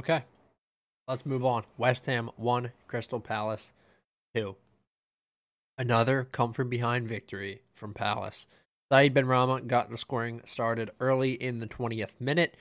Okay. 0.00 0.24
Let's 1.06 1.26
move 1.26 1.44
on. 1.44 1.64
West 1.76 2.06
Ham 2.06 2.30
1, 2.36 2.72
Crystal 2.86 3.20
Palace 3.20 3.74
2. 4.34 4.56
Another 5.76 6.26
come 6.32 6.54
from 6.54 6.70
behind 6.70 7.06
victory 7.06 7.60
from 7.74 7.92
Palace. 7.92 8.46
Saeed 8.90 9.12
Said 9.14 9.24
Benrahma 9.26 9.66
got 9.66 9.90
the 9.90 9.98
scoring 9.98 10.40
started 10.46 10.90
early 11.00 11.32
in 11.32 11.58
the 11.58 11.66
20th 11.66 12.18
minute, 12.18 12.56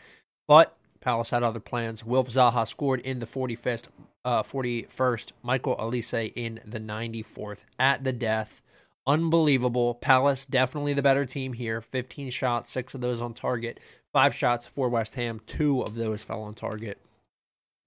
but 0.50 0.76
Palace 1.00 1.30
had 1.30 1.42
other 1.42 1.62
plans. 1.62 2.04
Wilf 2.04 2.28
Zaha 2.28 2.68
scored 2.68 3.00
in 3.00 3.20
the 3.20 3.26
45th, 3.26 3.86
uh, 4.26 4.44
41st. 4.44 5.32
Michael 5.42 5.78
Olise 5.78 6.34
in 6.36 6.60
the 6.66 6.82
94th 6.82 7.60
at 7.80 8.04
the 8.04 8.12
death. 8.12 8.62
Unbelievable. 9.08 9.96
Palace 9.96 10.46
definitely 10.46 10.92
the 10.92 11.02
better 11.02 11.26
team 11.26 11.54
here. 11.54 11.80
15 11.80 12.32
shots, 12.32 12.70
six 12.70 12.94
of 12.94 13.00
those 13.00 13.22
on 13.22 13.34
target. 13.34 13.80
Five 14.12 14.36
shots 14.36 14.68
for 14.68 14.90
West 14.90 15.16
Ham, 15.16 15.40
two 15.48 15.82
of 15.84 15.96
those 15.96 16.22
fell 16.22 16.42
on 16.42 16.54
target. 16.54 17.00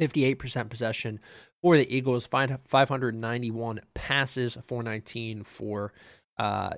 58% 0.01 0.69
possession 0.69 1.21
for 1.61 1.77
the 1.77 1.95
Eagles, 1.95 2.27
591 2.27 3.81
passes, 3.95 4.57
419 4.67 5.45
for 5.45 5.93
uh, 6.39 6.71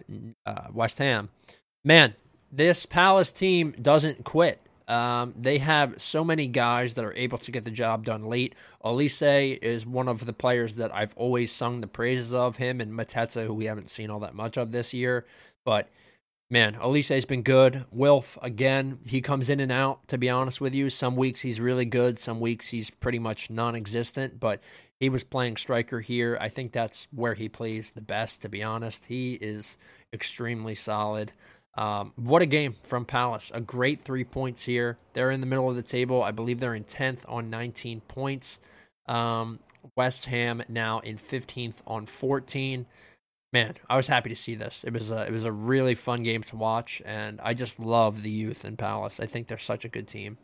uh, 0.44 0.68
West 0.72 0.98
Ham. 0.98 1.30
Man, 1.84 2.14
this 2.52 2.86
Palace 2.86 3.32
team 3.32 3.74
doesn't 3.80 4.24
quit. 4.24 4.60
Um, 4.86 5.32
they 5.38 5.58
have 5.58 6.00
so 6.00 6.22
many 6.22 6.46
guys 6.46 6.94
that 6.94 7.04
are 7.04 7.14
able 7.14 7.38
to 7.38 7.50
get 7.50 7.64
the 7.64 7.70
job 7.70 8.04
done 8.04 8.22
late. 8.22 8.54
Olise 8.84 9.58
is 9.62 9.86
one 9.86 10.08
of 10.08 10.26
the 10.26 10.34
players 10.34 10.76
that 10.76 10.94
I've 10.94 11.14
always 11.16 11.50
sung 11.50 11.80
the 11.80 11.86
praises 11.86 12.34
of 12.34 12.56
him, 12.56 12.80
and 12.80 12.92
Mateta, 12.92 13.46
who 13.46 13.54
we 13.54 13.64
haven't 13.64 13.88
seen 13.88 14.10
all 14.10 14.20
that 14.20 14.34
much 14.34 14.58
of 14.58 14.72
this 14.72 14.92
year. 14.92 15.24
But 15.64 15.88
man, 16.50 16.76
Olise's 16.76 17.24
been 17.24 17.42
good. 17.42 17.84
Wilf, 17.90 18.38
again, 18.42 18.98
he 19.04 19.20
comes 19.20 19.48
in 19.48 19.60
and 19.60 19.72
out, 19.72 20.06
to 20.08 20.18
be 20.18 20.30
honest 20.30 20.60
with 20.60 20.74
you. 20.74 20.90
Some 20.90 21.16
weeks 21.16 21.40
he's 21.40 21.60
really 21.60 21.84
good, 21.84 22.18
some 22.18 22.40
weeks 22.40 22.68
he's 22.68 22.90
pretty 22.90 23.18
much 23.18 23.50
non 23.50 23.74
existent, 23.74 24.38
but 24.38 24.60
he 25.00 25.08
was 25.08 25.24
playing 25.24 25.56
striker 25.56 26.00
here. 26.00 26.38
I 26.40 26.48
think 26.48 26.72
that's 26.72 27.08
where 27.10 27.34
he 27.34 27.48
plays 27.48 27.90
the 27.90 28.00
best, 28.00 28.42
to 28.42 28.48
be 28.48 28.62
honest. 28.62 29.06
He 29.06 29.34
is 29.34 29.76
extremely 30.12 30.74
solid. 30.74 31.32
Um, 31.76 32.12
what 32.16 32.42
a 32.42 32.46
game 32.46 32.76
from 32.82 33.04
Palace. 33.04 33.50
A 33.52 33.60
great 33.60 34.02
three 34.02 34.24
points 34.24 34.62
here. 34.62 34.96
They're 35.12 35.32
in 35.32 35.40
the 35.40 35.46
middle 35.46 35.68
of 35.68 35.76
the 35.76 35.82
table. 35.82 36.22
I 36.22 36.30
believe 36.30 36.60
they're 36.60 36.74
in 36.74 36.84
10th 36.84 37.28
on 37.28 37.50
19 37.50 38.00
points. 38.02 38.60
Um, 39.06 39.58
West 39.96 40.26
Ham 40.26 40.62
now 40.68 41.00
in 41.00 41.18
15th 41.18 41.82
on 41.86 42.06
14 42.06 42.86
man, 43.54 43.74
I 43.88 43.96
was 43.96 44.08
happy 44.08 44.28
to 44.28 44.36
see 44.36 44.56
this. 44.56 44.82
It 44.84 44.92
was 44.92 45.12
a, 45.12 45.24
it 45.24 45.32
was 45.32 45.44
a 45.44 45.52
really 45.52 45.94
fun 45.94 46.24
game 46.24 46.42
to 46.42 46.56
watch, 46.56 47.00
and 47.06 47.40
I 47.40 47.54
just 47.54 47.78
love 47.78 48.22
the 48.22 48.30
youth 48.30 48.64
in 48.64 48.76
Palace. 48.76 49.20
I 49.20 49.26
think 49.26 49.46
they're 49.46 49.56
such 49.56 49.84
a 49.86 49.88
good 49.88 50.08
team. 50.08 50.36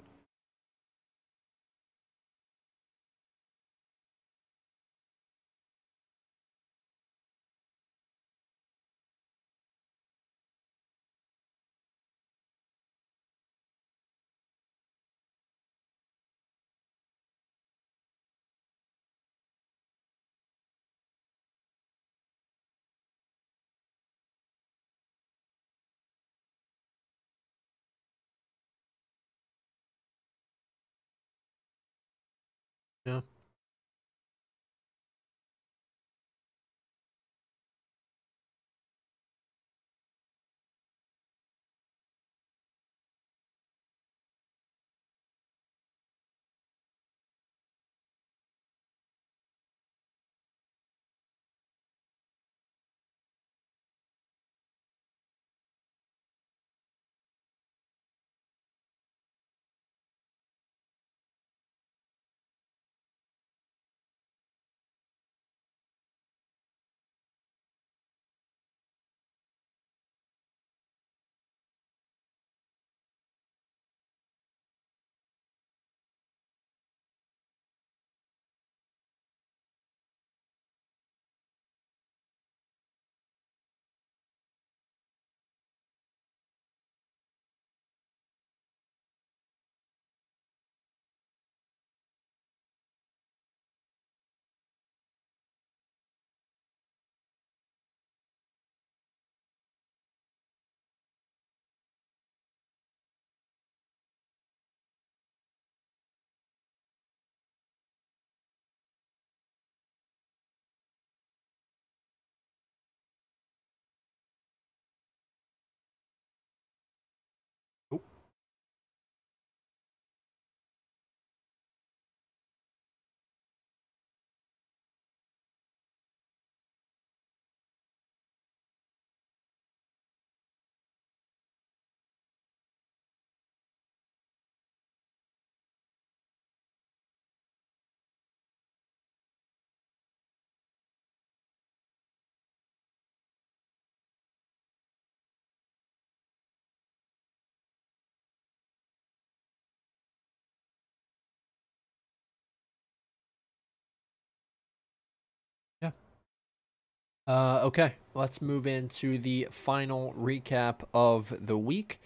Uh, 157.31 157.61
okay, 157.63 157.95
let's 158.13 158.43
move 158.43 158.67
into 158.67 159.17
the 159.17 159.47
final 159.53 160.13
recap 160.19 160.81
of 160.93 161.33
the 161.41 161.57
week. 161.57 162.01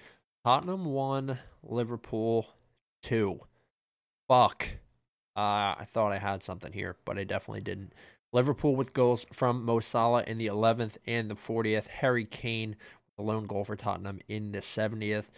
Tottenham 0.45 0.85
won, 0.85 1.39
Liverpool 1.63 2.49
two. 3.03 3.41
Fuck. 4.29 4.69
Uh, 5.35 5.81
I 5.81 5.87
thought 5.91 6.13
I 6.13 6.19
had 6.19 6.43
something 6.43 6.75
here, 6.75 6.97
but 7.07 7.17
I 7.17 7.25
definitely 7.25 7.63
didn't. 7.63 7.95
Liverpool 8.35 8.77
with 8.77 8.93
goals 8.93 9.25
from 9.33 9.65
Mo 9.65 9.81
Salah 9.81 10.25
in 10.27 10.37
the 10.37 10.49
11th 10.49 10.99
and 11.07 11.31
the 11.31 11.37
40th. 11.37 11.87
Harry 11.87 12.27
Kane, 12.27 12.77
the 13.17 13.23
lone 13.23 13.47
goal 13.47 13.65
for 13.65 13.77
Tottenham 13.77 14.21
in 14.29 14.53
the 14.53 14.61
70th. 14.61 15.29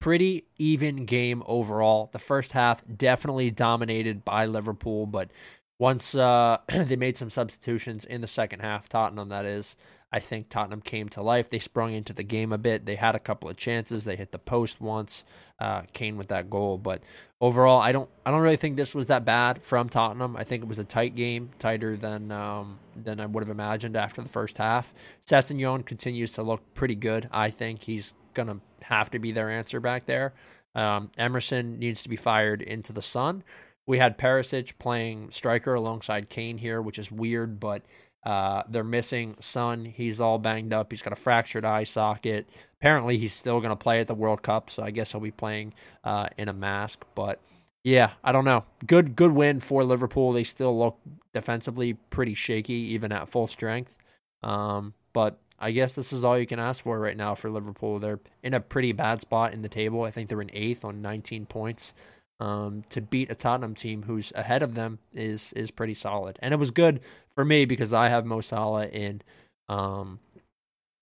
Pretty 0.00 0.46
even 0.58 1.04
game 1.04 1.44
overall. 1.46 2.10
The 2.12 2.18
first 2.18 2.50
half 2.50 2.82
definitely 2.96 3.52
dominated 3.52 4.24
by 4.24 4.46
Liverpool, 4.46 5.06
but 5.06 5.30
once 5.78 6.14
uh, 6.14 6.58
they 6.68 6.96
made 6.96 7.16
some 7.16 7.30
substitutions 7.30 8.04
in 8.04 8.20
the 8.20 8.26
second 8.26 8.60
half, 8.60 8.88
Tottenham, 8.88 9.28
that 9.28 9.44
is, 9.44 9.76
I 10.12 10.20
think 10.20 10.48
Tottenham 10.48 10.80
came 10.80 11.08
to 11.10 11.22
life. 11.22 11.48
They 11.48 11.58
sprung 11.58 11.92
into 11.92 12.12
the 12.12 12.22
game 12.22 12.52
a 12.52 12.58
bit. 12.58 12.86
They 12.86 12.94
had 12.94 13.14
a 13.14 13.20
couple 13.20 13.50
of 13.50 13.56
chances. 13.56 14.04
They 14.04 14.16
hit 14.16 14.32
the 14.32 14.38
post 14.38 14.80
once. 14.80 15.24
Uh, 15.58 15.82
Kane 15.94 16.16
with 16.18 16.28
that 16.28 16.50
goal, 16.50 16.76
but 16.76 17.02
overall, 17.40 17.80
I 17.80 17.90
don't, 17.90 18.10
I 18.26 18.30
don't 18.30 18.42
really 18.42 18.56
think 18.56 18.76
this 18.76 18.94
was 18.94 19.06
that 19.06 19.24
bad 19.24 19.62
from 19.62 19.88
Tottenham. 19.88 20.36
I 20.36 20.44
think 20.44 20.62
it 20.62 20.68
was 20.68 20.78
a 20.78 20.84
tight 20.84 21.14
game, 21.14 21.48
tighter 21.58 21.96
than 21.96 22.30
um, 22.30 22.78
than 22.94 23.20
I 23.20 23.26
would 23.26 23.42
have 23.42 23.50
imagined 23.50 23.96
after 23.96 24.20
the 24.20 24.28
first 24.28 24.58
half. 24.58 24.92
Sessegnon 25.26 25.86
continues 25.86 26.32
to 26.32 26.42
look 26.42 26.74
pretty 26.74 26.94
good. 26.94 27.30
I 27.32 27.48
think 27.48 27.84
he's 27.84 28.12
gonna 28.34 28.60
have 28.82 29.10
to 29.12 29.18
be 29.18 29.32
their 29.32 29.48
answer 29.48 29.80
back 29.80 30.04
there. 30.04 30.34
Um, 30.74 31.10
Emerson 31.16 31.78
needs 31.78 32.02
to 32.02 32.10
be 32.10 32.16
fired 32.16 32.60
into 32.60 32.92
the 32.92 33.00
sun. 33.00 33.42
We 33.86 33.98
had 33.98 34.18
Perisic 34.18 34.78
playing 34.78 35.30
striker 35.30 35.74
alongside 35.74 36.28
Kane 36.28 36.58
here, 36.58 36.82
which 36.82 36.98
is 36.98 37.10
weird, 37.10 37.60
but 37.60 37.82
uh, 38.24 38.64
they're 38.68 38.82
missing 38.82 39.36
Son. 39.38 39.84
He's 39.84 40.20
all 40.20 40.38
banged 40.38 40.72
up. 40.72 40.90
He's 40.90 41.02
got 41.02 41.12
a 41.12 41.16
fractured 41.16 41.64
eye 41.64 41.84
socket. 41.84 42.48
Apparently, 42.80 43.16
he's 43.18 43.32
still 43.32 43.60
going 43.60 43.70
to 43.70 43.76
play 43.76 44.00
at 44.00 44.08
the 44.08 44.14
World 44.14 44.42
Cup, 44.42 44.70
so 44.70 44.82
I 44.82 44.90
guess 44.90 45.12
he'll 45.12 45.20
be 45.20 45.30
playing 45.30 45.74
uh, 46.02 46.28
in 46.36 46.48
a 46.48 46.52
mask. 46.52 47.04
But 47.14 47.40
yeah, 47.84 48.10
I 48.24 48.32
don't 48.32 48.44
know. 48.44 48.64
Good, 48.84 49.14
good 49.14 49.30
win 49.30 49.60
for 49.60 49.84
Liverpool. 49.84 50.32
They 50.32 50.42
still 50.42 50.76
look 50.76 50.98
defensively 51.32 51.94
pretty 51.94 52.34
shaky, 52.34 52.74
even 52.74 53.12
at 53.12 53.28
full 53.28 53.46
strength. 53.46 53.94
Um, 54.42 54.94
but 55.12 55.38
I 55.60 55.70
guess 55.70 55.94
this 55.94 56.12
is 56.12 56.24
all 56.24 56.36
you 56.36 56.46
can 56.46 56.58
ask 56.58 56.82
for 56.82 56.98
right 56.98 57.16
now 57.16 57.36
for 57.36 57.48
Liverpool. 57.48 58.00
They're 58.00 58.20
in 58.42 58.54
a 58.54 58.60
pretty 58.60 58.90
bad 58.90 59.20
spot 59.20 59.54
in 59.54 59.62
the 59.62 59.68
table. 59.68 60.02
I 60.02 60.10
think 60.10 60.28
they're 60.28 60.42
in 60.42 60.50
eighth 60.52 60.84
on 60.84 61.00
19 61.00 61.46
points. 61.46 61.94
Um, 62.38 62.84
to 62.90 63.00
beat 63.00 63.30
a 63.30 63.34
Tottenham 63.34 63.74
team 63.74 64.02
who's 64.02 64.30
ahead 64.34 64.62
of 64.62 64.74
them 64.74 64.98
is 65.14 65.54
is 65.54 65.70
pretty 65.70 65.94
solid, 65.94 66.38
and 66.42 66.52
it 66.52 66.58
was 66.58 66.70
good 66.70 67.00
for 67.34 67.46
me 67.46 67.64
because 67.64 67.94
I 67.94 68.10
have 68.10 68.26
Mo 68.26 68.42
Salah 68.42 68.88
in 68.88 69.22
um, 69.70 70.20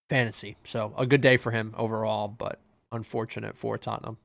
fantasy, 0.08 0.56
so 0.62 0.94
a 0.96 1.06
good 1.06 1.20
day 1.20 1.36
for 1.36 1.50
him 1.50 1.74
overall, 1.76 2.28
but 2.28 2.60
unfortunate 2.92 3.56
for 3.56 3.76
Tottenham. 3.76 4.18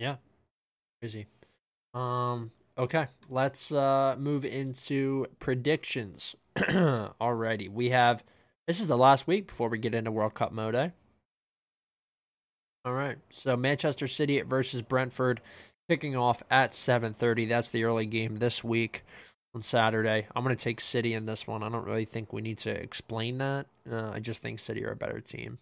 Yeah. 0.00 0.16
Crazy. 1.00 1.26
Um 1.94 2.50
okay, 2.76 3.06
let's 3.28 3.70
uh 3.70 4.16
move 4.18 4.44
into 4.44 5.26
predictions. 5.38 6.34
Alrighty. 6.56 7.68
We 7.70 7.90
have 7.90 8.24
this 8.66 8.80
is 8.80 8.88
the 8.88 8.98
last 8.98 9.26
week 9.28 9.46
before 9.46 9.68
we 9.68 9.78
get 9.78 9.94
into 9.94 10.10
World 10.10 10.34
Cup 10.34 10.52
mode. 10.52 10.74
Eh? 10.74 10.88
All 12.84 12.94
right. 12.94 13.18
So 13.28 13.56
Manchester 13.56 14.08
City 14.08 14.40
versus 14.40 14.82
Brentford 14.82 15.40
kicking 15.88 16.16
off 16.16 16.42
at 16.50 16.70
7:30. 16.72 17.48
That's 17.48 17.70
the 17.70 17.84
early 17.84 18.06
game 18.06 18.36
this 18.36 18.64
week 18.64 19.04
on 19.54 19.60
Saturday. 19.60 20.26
I'm 20.34 20.44
going 20.44 20.56
to 20.56 20.64
take 20.64 20.80
City 20.80 21.14
in 21.14 21.26
this 21.26 21.46
one. 21.46 21.62
I 21.62 21.68
don't 21.68 21.84
really 21.84 22.04
think 22.04 22.32
we 22.32 22.40
need 22.40 22.58
to 22.58 22.70
explain 22.70 23.38
that. 23.38 23.66
Uh, 23.90 24.10
I 24.10 24.20
just 24.20 24.40
think 24.40 24.60
City 24.60 24.84
are 24.84 24.92
a 24.92 24.96
better 24.96 25.20
team. 25.20 25.58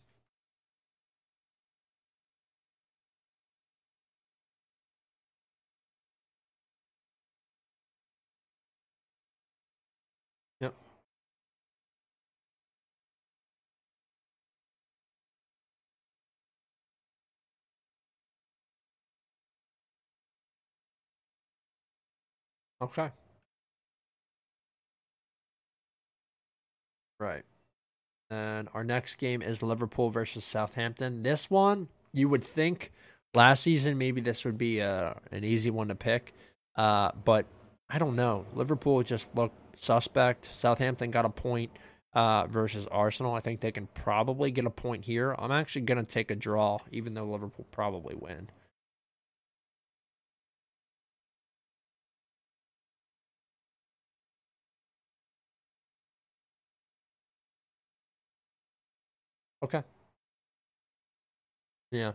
Okay. 22.81 23.11
Right. 27.21 27.43
And 28.31 28.69
our 28.75 28.85
next 28.85 29.17
game 29.17 29.43
is 29.43 29.63
Liverpool 29.63 30.11
versus 30.11 30.45
Southampton. 30.45 31.23
This 31.23 31.51
one, 31.51 31.89
you 32.13 32.29
would 32.29 32.45
think 32.45 32.93
last 33.35 33.63
season 33.63 33.99
maybe 33.99 34.21
this 34.21 34.45
would 34.45 34.59
be 34.59 34.79
a, 34.81 35.09
uh, 35.09 35.15
an 35.33 35.45
easy 35.45 35.71
one 35.71 35.89
to 35.89 35.95
pick. 35.95 36.35
Uh, 36.77 37.11
but 37.25 37.47
I 37.91 37.99
don't 37.99 38.17
know. 38.17 38.47
Liverpool 38.55 39.03
just 39.03 39.35
looked 39.35 39.79
suspect. 39.79 40.53
Southampton 40.55 41.11
got 41.11 41.25
a 41.25 41.31
point 41.31 41.71
uh, 42.13 42.47
versus 42.47 42.87
Arsenal. 42.91 43.35
I 43.35 43.41
think 43.41 43.61
they 43.61 43.73
can 43.73 43.89
probably 43.95 44.51
get 44.51 44.67
a 44.67 44.71
point 44.71 45.05
here. 45.05 45.35
I'm 45.39 45.53
actually 45.53 45.83
going 45.83 46.05
to 46.05 46.11
take 46.11 46.31
a 46.31 46.37
draw, 46.37 46.79
even 46.93 47.15
though 47.15 47.25
Liverpool 47.25 47.67
probably 47.71 48.15
win. 48.15 48.51
Okay. 59.63 59.83
Yeah. 61.91 62.13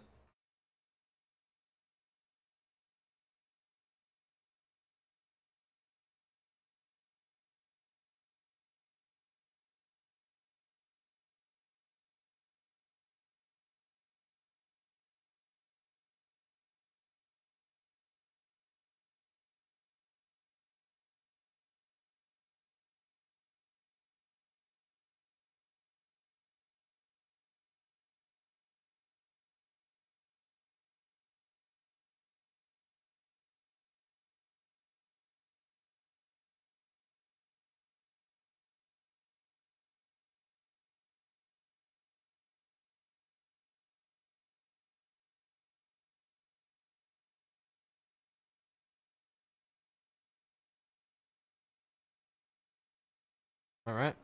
All 53.88 53.94
right. 53.94 54.16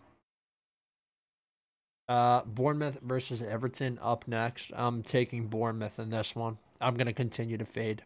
Uh, 2.09 2.41
Bournemouth 2.43 2.99
versus 3.01 3.41
Everton 3.41 3.99
up 4.01 4.27
next. 4.27 4.71
I'm 4.75 5.03
taking 5.03 5.47
Bournemouth 5.47 5.99
in 5.99 6.09
this 6.09 6.35
one. 6.35 6.57
I'm 6.81 6.95
gonna 6.97 7.13
continue 7.13 7.57
to 7.57 7.65
fade. 7.65 8.03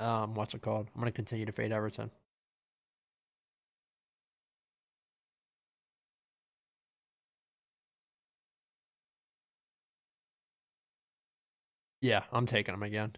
Um, 0.00 0.34
what's 0.34 0.54
it 0.54 0.62
called? 0.62 0.88
I'm 0.94 1.00
gonna 1.00 1.12
continue 1.12 1.46
to 1.46 1.52
fade 1.52 1.72
Everton. 1.72 2.10
Yeah, 12.00 12.22
I'm 12.32 12.46
taking 12.46 12.72
them 12.74 12.82
again. 12.84 13.16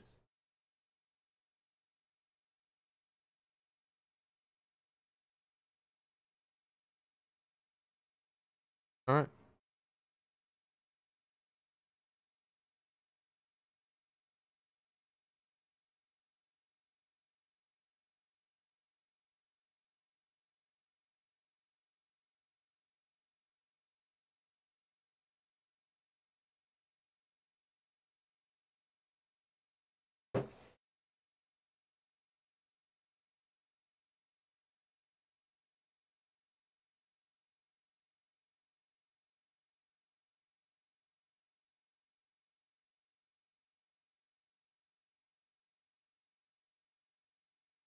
All 9.09 9.14
right. 9.14 9.36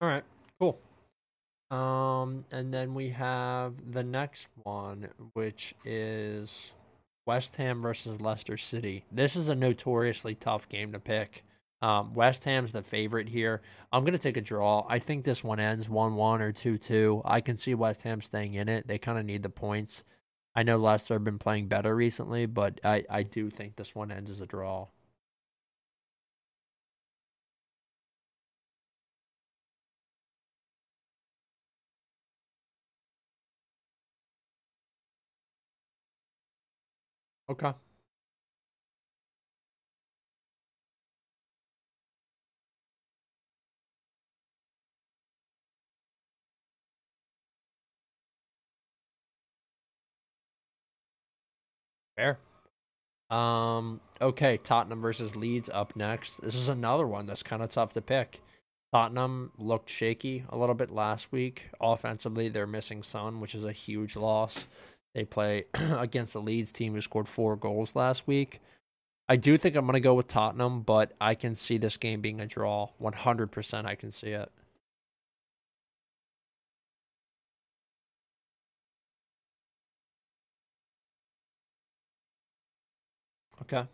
All 0.01 0.07
right, 0.07 0.23
cool. 0.59 0.79
Um, 1.71 2.45
and 2.51 2.73
then 2.73 2.93
we 2.93 3.09
have 3.09 3.91
the 3.91 4.03
next 4.03 4.47
one, 4.63 5.09
which 5.33 5.75
is 5.83 6.71
West 7.25 7.57
Ham 7.57 7.81
versus 7.81 8.21
Leicester 8.21 8.57
City. 8.57 9.05
This 9.11 9.35
is 9.35 9.49
a 9.49 9.55
notoriously 9.55 10.35
tough 10.35 10.69
game 10.69 10.93
to 10.93 10.99
pick. 10.99 11.43
Um, 11.81 12.13
West 12.13 12.43
Ham's 12.45 12.71
the 12.71 12.81
favorite 12.81 13.29
here. 13.29 13.61
I'm 13.91 14.03
going 14.03 14.13
to 14.13 14.19
take 14.19 14.37
a 14.37 14.41
draw. 14.41 14.85
I 14.89 14.99
think 14.99 15.23
this 15.23 15.43
one 15.43 15.59
ends 15.59 15.87
1 15.87 16.15
1 16.15 16.41
or 16.41 16.51
2 16.51 16.77
2. 16.77 17.21
I 17.23 17.41
can 17.41 17.55
see 17.55 17.73
West 17.73 18.03
Ham 18.03 18.21
staying 18.21 18.55
in 18.55 18.67
it. 18.67 18.87
They 18.87 18.97
kind 18.97 19.19
of 19.19 19.25
need 19.25 19.43
the 19.43 19.49
points. 19.49 20.03
I 20.55 20.63
know 20.63 20.77
Leicester 20.77 21.13
have 21.13 21.23
been 21.23 21.39
playing 21.39 21.67
better 21.67 21.95
recently, 21.95 22.45
but 22.45 22.81
I, 22.83 23.03
I 23.09 23.23
do 23.23 23.49
think 23.49 23.75
this 23.75 23.95
one 23.95 24.11
ends 24.11 24.31
as 24.31 24.41
a 24.41 24.47
draw. 24.47 24.87
Okay. 37.49 37.73
Fair. 52.17 52.39
Um, 53.29 54.01
okay, 54.21 54.57
Tottenham 54.57 55.01
versus 55.01 55.35
Leeds 55.35 55.69
up 55.73 55.95
next. 55.95 56.41
This 56.41 56.55
is 56.55 56.69
another 56.69 57.07
one 57.07 57.25
that's 57.27 57.43
kind 57.43 57.61
of 57.61 57.69
tough 57.69 57.93
to 57.93 58.01
pick. 58.01 58.41
Tottenham 58.93 59.51
looked 59.57 59.89
shaky 59.89 60.45
a 60.49 60.57
little 60.57 60.75
bit 60.75 60.91
last 60.91 61.31
week. 61.31 61.69
Offensively, 61.81 62.49
they're 62.49 62.67
missing 62.67 63.03
Son, 63.03 63.39
which 63.39 63.55
is 63.55 63.65
a 63.65 63.71
huge 63.71 64.15
loss. 64.15 64.67
They 65.13 65.25
play 65.25 65.65
against 65.73 66.33
the 66.33 66.41
Leeds 66.41 66.71
team 66.71 66.93
who 66.93 67.01
scored 67.01 67.27
four 67.27 67.55
goals 67.55 67.95
last 67.95 68.27
week. 68.27 68.59
I 69.27 69.35
do 69.35 69.57
think 69.57 69.75
I'm 69.75 69.85
going 69.85 69.93
to 69.93 69.99
go 69.99 70.15
with 70.15 70.27
Tottenham, 70.27 70.81
but 70.81 71.13
I 71.21 71.35
can 71.35 71.55
see 71.55 71.77
this 71.77 71.97
game 71.97 72.21
being 72.21 72.41
a 72.41 72.47
draw. 72.47 72.89
100% 72.99 73.85
I 73.85 73.95
can 73.95 74.11
see 74.11 74.29
it. 74.29 74.51
Okay. 83.61 83.85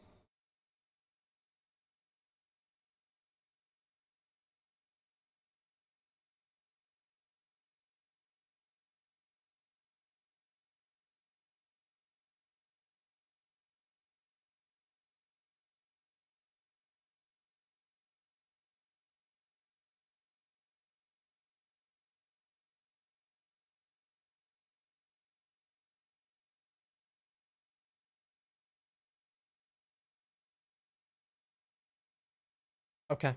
Okay. 33.09 33.35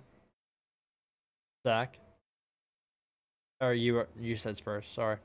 Zach? 1.66 1.98
Or 3.60 3.74
you 3.74 4.06
you 4.18 4.36
said 4.36 4.56
Spurs, 4.56 4.86
sorry. 4.86 5.18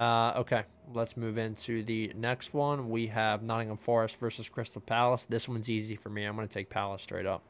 Uh, 0.00 0.32
okay, 0.36 0.64
let's 0.94 1.16
move 1.16 1.38
into 1.38 1.82
the 1.82 2.12
next 2.16 2.54
one. 2.54 2.88
We 2.90 3.08
have 3.08 3.42
Nottingham 3.42 3.76
Forest 3.76 4.16
versus 4.16 4.48
Crystal 4.48 4.80
Palace. 4.80 5.26
This 5.28 5.48
one's 5.48 5.68
easy 5.68 5.96
for 5.96 6.08
me. 6.10 6.24
I'm 6.24 6.36
going 6.36 6.46
to 6.46 6.52
take 6.54 6.70
Palace 6.70 7.02
straight 7.02 7.26
up. 7.26 7.42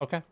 Okay. 0.00 0.22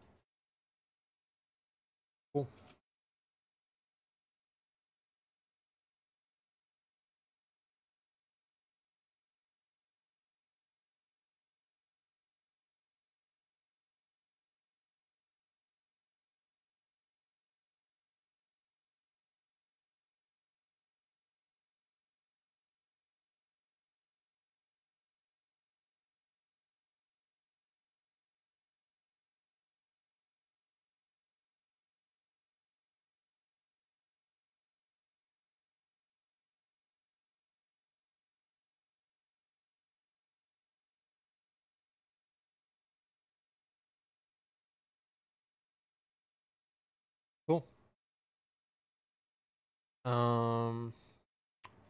Um. 50.04 50.92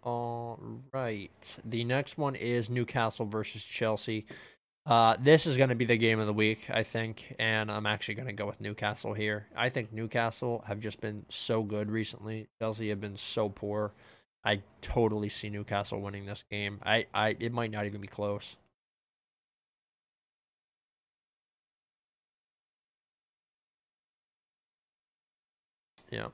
All 0.02 0.58
right. 0.92 1.58
The 1.64 1.84
next 1.84 2.16
one 2.16 2.34
is 2.34 2.70
Newcastle 2.70 3.26
versus 3.26 3.62
Chelsea. 3.62 4.26
Uh, 4.86 5.14
this 5.20 5.46
is 5.46 5.56
going 5.56 5.68
to 5.68 5.74
be 5.74 5.84
the 5.84 5.98
game 5.98 6.18
of 6.18 6.26
the 6.26 6.32
week, 6.32 6.70
I 6.70 6.82
think, 6.82 7.36
and 7.38 7.70
I'm 7.70 7.86
actually 7.86 8.14
going 8.14 8.28
to 8.28 8.32
go 8.32 8.46
with 8.46 8.60
Newcastle 8.60 9.12
here. 9.12 9.46
I 9.54 9.68
think 9.68 9.92
Newcastle 9.92 10.64
have 10.66 10.80
just 10.80 11.00
been 11.00 11.26
so 11.28 11.62
good 11.62 11.90
recently. 11.90 12.48
Chelsea 12.60 12.88
have 12.88 13.00
been 13.00 13.16
so 13.16 13.50
poor. 13.50 13.92
I 14.42 14.62
totally 14.80 15.28
see 15.28 15.50
Newcastle 15.50 16.00
winning 16.00 16.24
this 16.24 16.44
game. 16.50 16.80
I, 16.84 17.06
I, 17.12 17.36
it 17.38 17.52
might 17.52 17.70
not 17.70 17.84
even 17.84 18.00
be 18.00 18.06
close. 18.08 18.56
Yeah. 26.10 26.28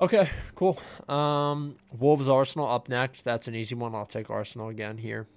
Okay, 0.00 0.28
cool. 0.56 0.78
Um, 1.08 1.76
Wolves 1.92 2.28
Arsenal 2.28 2.68
up 2.68 2.88
next. 2.88 3.22
That's 3.22 3.46
an 3.48 3.54
easy 3.54 3.74
one. 3.74 3.94
I'll 3.94 4.06
take 4.06 4.28
Arsenal 4.28 4.68
again 4.68 4.98
here. 4.98 5.28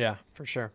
Yeah, 0.00 0.16
for 0.32 0.46
sure. 0.46 0.72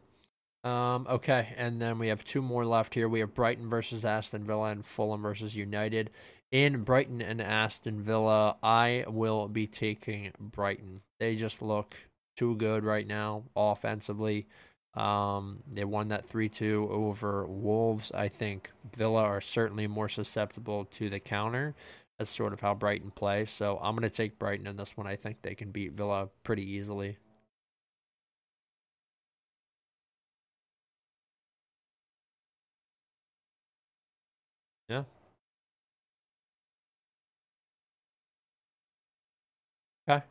Um, 0.63 1.07
okay, 1.09 1.55
and 1.57 1.81
then 1.81 1.97
we 1.97 2.09
have 2.09 2.23
two 2.23 2.43
more 2.43 2.63
left 2.63 2.93
here. 2.93 3.09
We 3.09 3.21
have 3.21 3.33
Brighton 3.33 3.67
versus 3.67 4.05
Aston 4.05 4.43
Villa 4.43 4.69
and 4.69 4.85
Fulham 4.85 5.23
versus 5.23 5.55
United. 5.55 6.11
In 6.51 6.83
Brighton 6.83 7.23
and 7.23 7.41
Aston 7.41 8.03
Villa, 8.03 8.55
I 8.61 9.03
will 9.07 9.47
be 9.47 9.65
taking 9.65 10.31
Brighton. 10.39 11.01
They 11.19 11.35
just 11.35 11.63
look 11.63 11.95
too 12.37 12.55
good 12.57 12.83
right 12.83 13.07
now 13.07 13.45
offensively. 13.55 14.45
Um, 14.93 15.63
they 15.73 15.85
won 15.85 16.09
that 16.09 16.27
3 16.27 16.47
2 16.47 16.87
over 16.91 17.47
Wolves. 17.47 18.11
I 18.11 18.27
think 18.27 18.69
Villa 18.95 19.23
are 19.23 19.41
certainly 19.41 19.87
more 19.87 20.07
susceptible 20.07 20.85
to 20.97 21.09
the 21.09 21.19
counter. 21.19 21.73
That's 22.19 22.29
sort 22.29 22.53
of 22.53 22.59
how 22.59 22.75
Brighton 22.75 23.09
plays. 23.09 23.49
So 23.49 23.79
I'm 23.81 23.95
going 23.95 24.07
to 24.07 24.15
take 24.15 24.37
Brighton 24.37 24.67
in 24.67 24.77
this 24.77 24.95
one. 24.95 25.07
I 25.07 25.15
think 25.15 25.41
they 25.41 25.55
can 25.55 25.71
beat 25.71 25.93
Villa 25.93 26.29
pretty 26.43 26.69
easily. 26.69 27.17
Yeah. 34.89 35.03
Okay. 40.07 40.23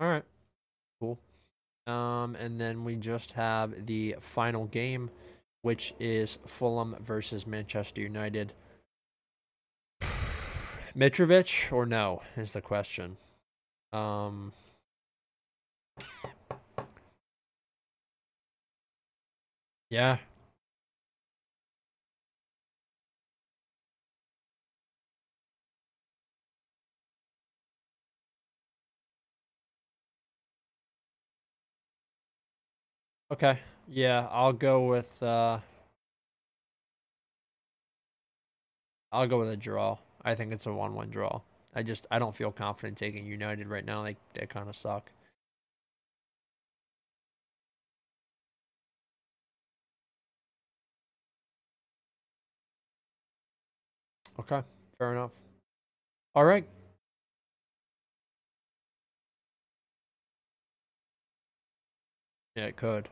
All 0.00 0.08
right. 0.08 0.24
Cool. 1.00 1.18
Um, 1.86 2.36
and 2.36 2.60
then 2.60 2.84
we 2.84 2.96
just 2.96 3.32
have 3.32 3.86
the 3.86 4.16
final 4.20 4.66
game, 4.66 5.10
which 5.62 5.94
is 6.00 6.38
Fulham 6.46 6.96
versus 7.00 7.46
Manchester 7.46 8.00
United. 8.00 8.52
Mitrovic 10.96 11.72
or 11.72 11.86
no 11.86 12.22
is 12.36 12.52
the 12.52 12.60
question. 12.60 13.16
Um, 13.92 14.52
yeah. 19.90 20.18
Okay. 33.30 33.60
Yeah, 33.90 34.26
I'll 34.30 34.52
go 34.54 34.86
with 34.86 35.22
uh 35.22 35.60
I'll 39.12 39.28
go 39.28 39.38
with 39.38 39.50
a 39.50 39.56
draw. 39.56 39.98
I 40.24 40.34
think 40.34 40.52
it's 40.52 40.66
a 40.66 40.72
one-one 40.72 41.10
draw. 41.10 41.40
I 41.74 41.82
just 41.84 42.06
I 42.10 42.18
don't 42.18 42.34
feel 42.34 42.50
confident 42.52 42.98
taking 42.98 43.24
United 43.26 43.68
right 43.68 43.84
now. 43.84 44.02
They 44.02 44.16
they 44.34 44.46
kind 44.46 44.68
of 44.68 44.74
suck. 44.76 45.12
Okay, 54.38 54.62
fair 54.98 55.12
enough. 55.12 55.32
All 56.34 56.44
right. 56.44 56.66
Yeah, 62.54 62.66
it 62.66 62.76
could. 62.76 63.08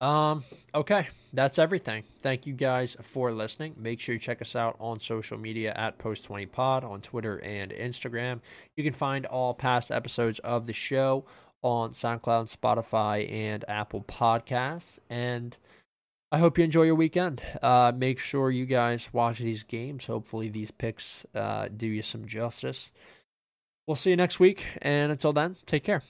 Um, 0.00 0.44
okay, 0.74 1.08
that's 1.32 1.58
everything. 1.58 2.04
Thank 2.20 2.46
you 2.46 2.52
guys 2.52 2.96
for 3.00 3.32
listening. 3.32 3.74
Make 3.78 4.00
sure 4.00 4.14
you 4.14 4.18
check 4.18 4.42
us 4.42 4.54
out 4.54 4.76
on 4.78 5.00
social 5.00 5.38
media 5.38 5.72
at 5.76 5.98
Post20Pod 5.98 6.84
on 6.84 7.00
Twitter 7.00 7.38
and 7.38 7.72
Instagram. 7.72 8.40
You 8.76 8.84
can 8.84 8.92
find 8.92 9.26
all 9.26 9.54
past 9.54 9.90
episodes 9.90 10.38
of 10.40 10.66
the 10.66 10.72
show 10.72 11.24
on 11.62 11.90
SoundCloud, 11.90 12.54
Spotify, 12.54 13.30
and 13.30 13.64
Apple 13.66 14.02
Podcasts. 14.02 14.98
And 15.08 15.56
I 16.30 16.38
hope 16.38 16.58
you 16.58 16.64
enjoy 16.64 16.82
your 16.82 16.94
weekend. 16.96 17.42
Uh, 17.62 17.92
make 17.96 18.18
sure 18.18 18.50
you 18.50 18.66
guys 18.66 19.08
watch 19.12 19.38
these 19.38 19.62
games. 19.62 20.06
Hopefully, 20.06 20.48
these 20.48 20.70
picks 20.70 21.24
uh, 21.34 21.68
do 21.74 21.86
you 21.86 22.02
some 22.02 22.26
justice. 22.26 22.92
We'll 23.86 23.96
see 23.96 24.10
you 24.10 24.16
next 24.16 24.40
week. 24.40 24.66
And 24.82 25.12
until 25.12 25.32
then, 25.32 25.56
take 25.66 25.84
care. 25.84 26.02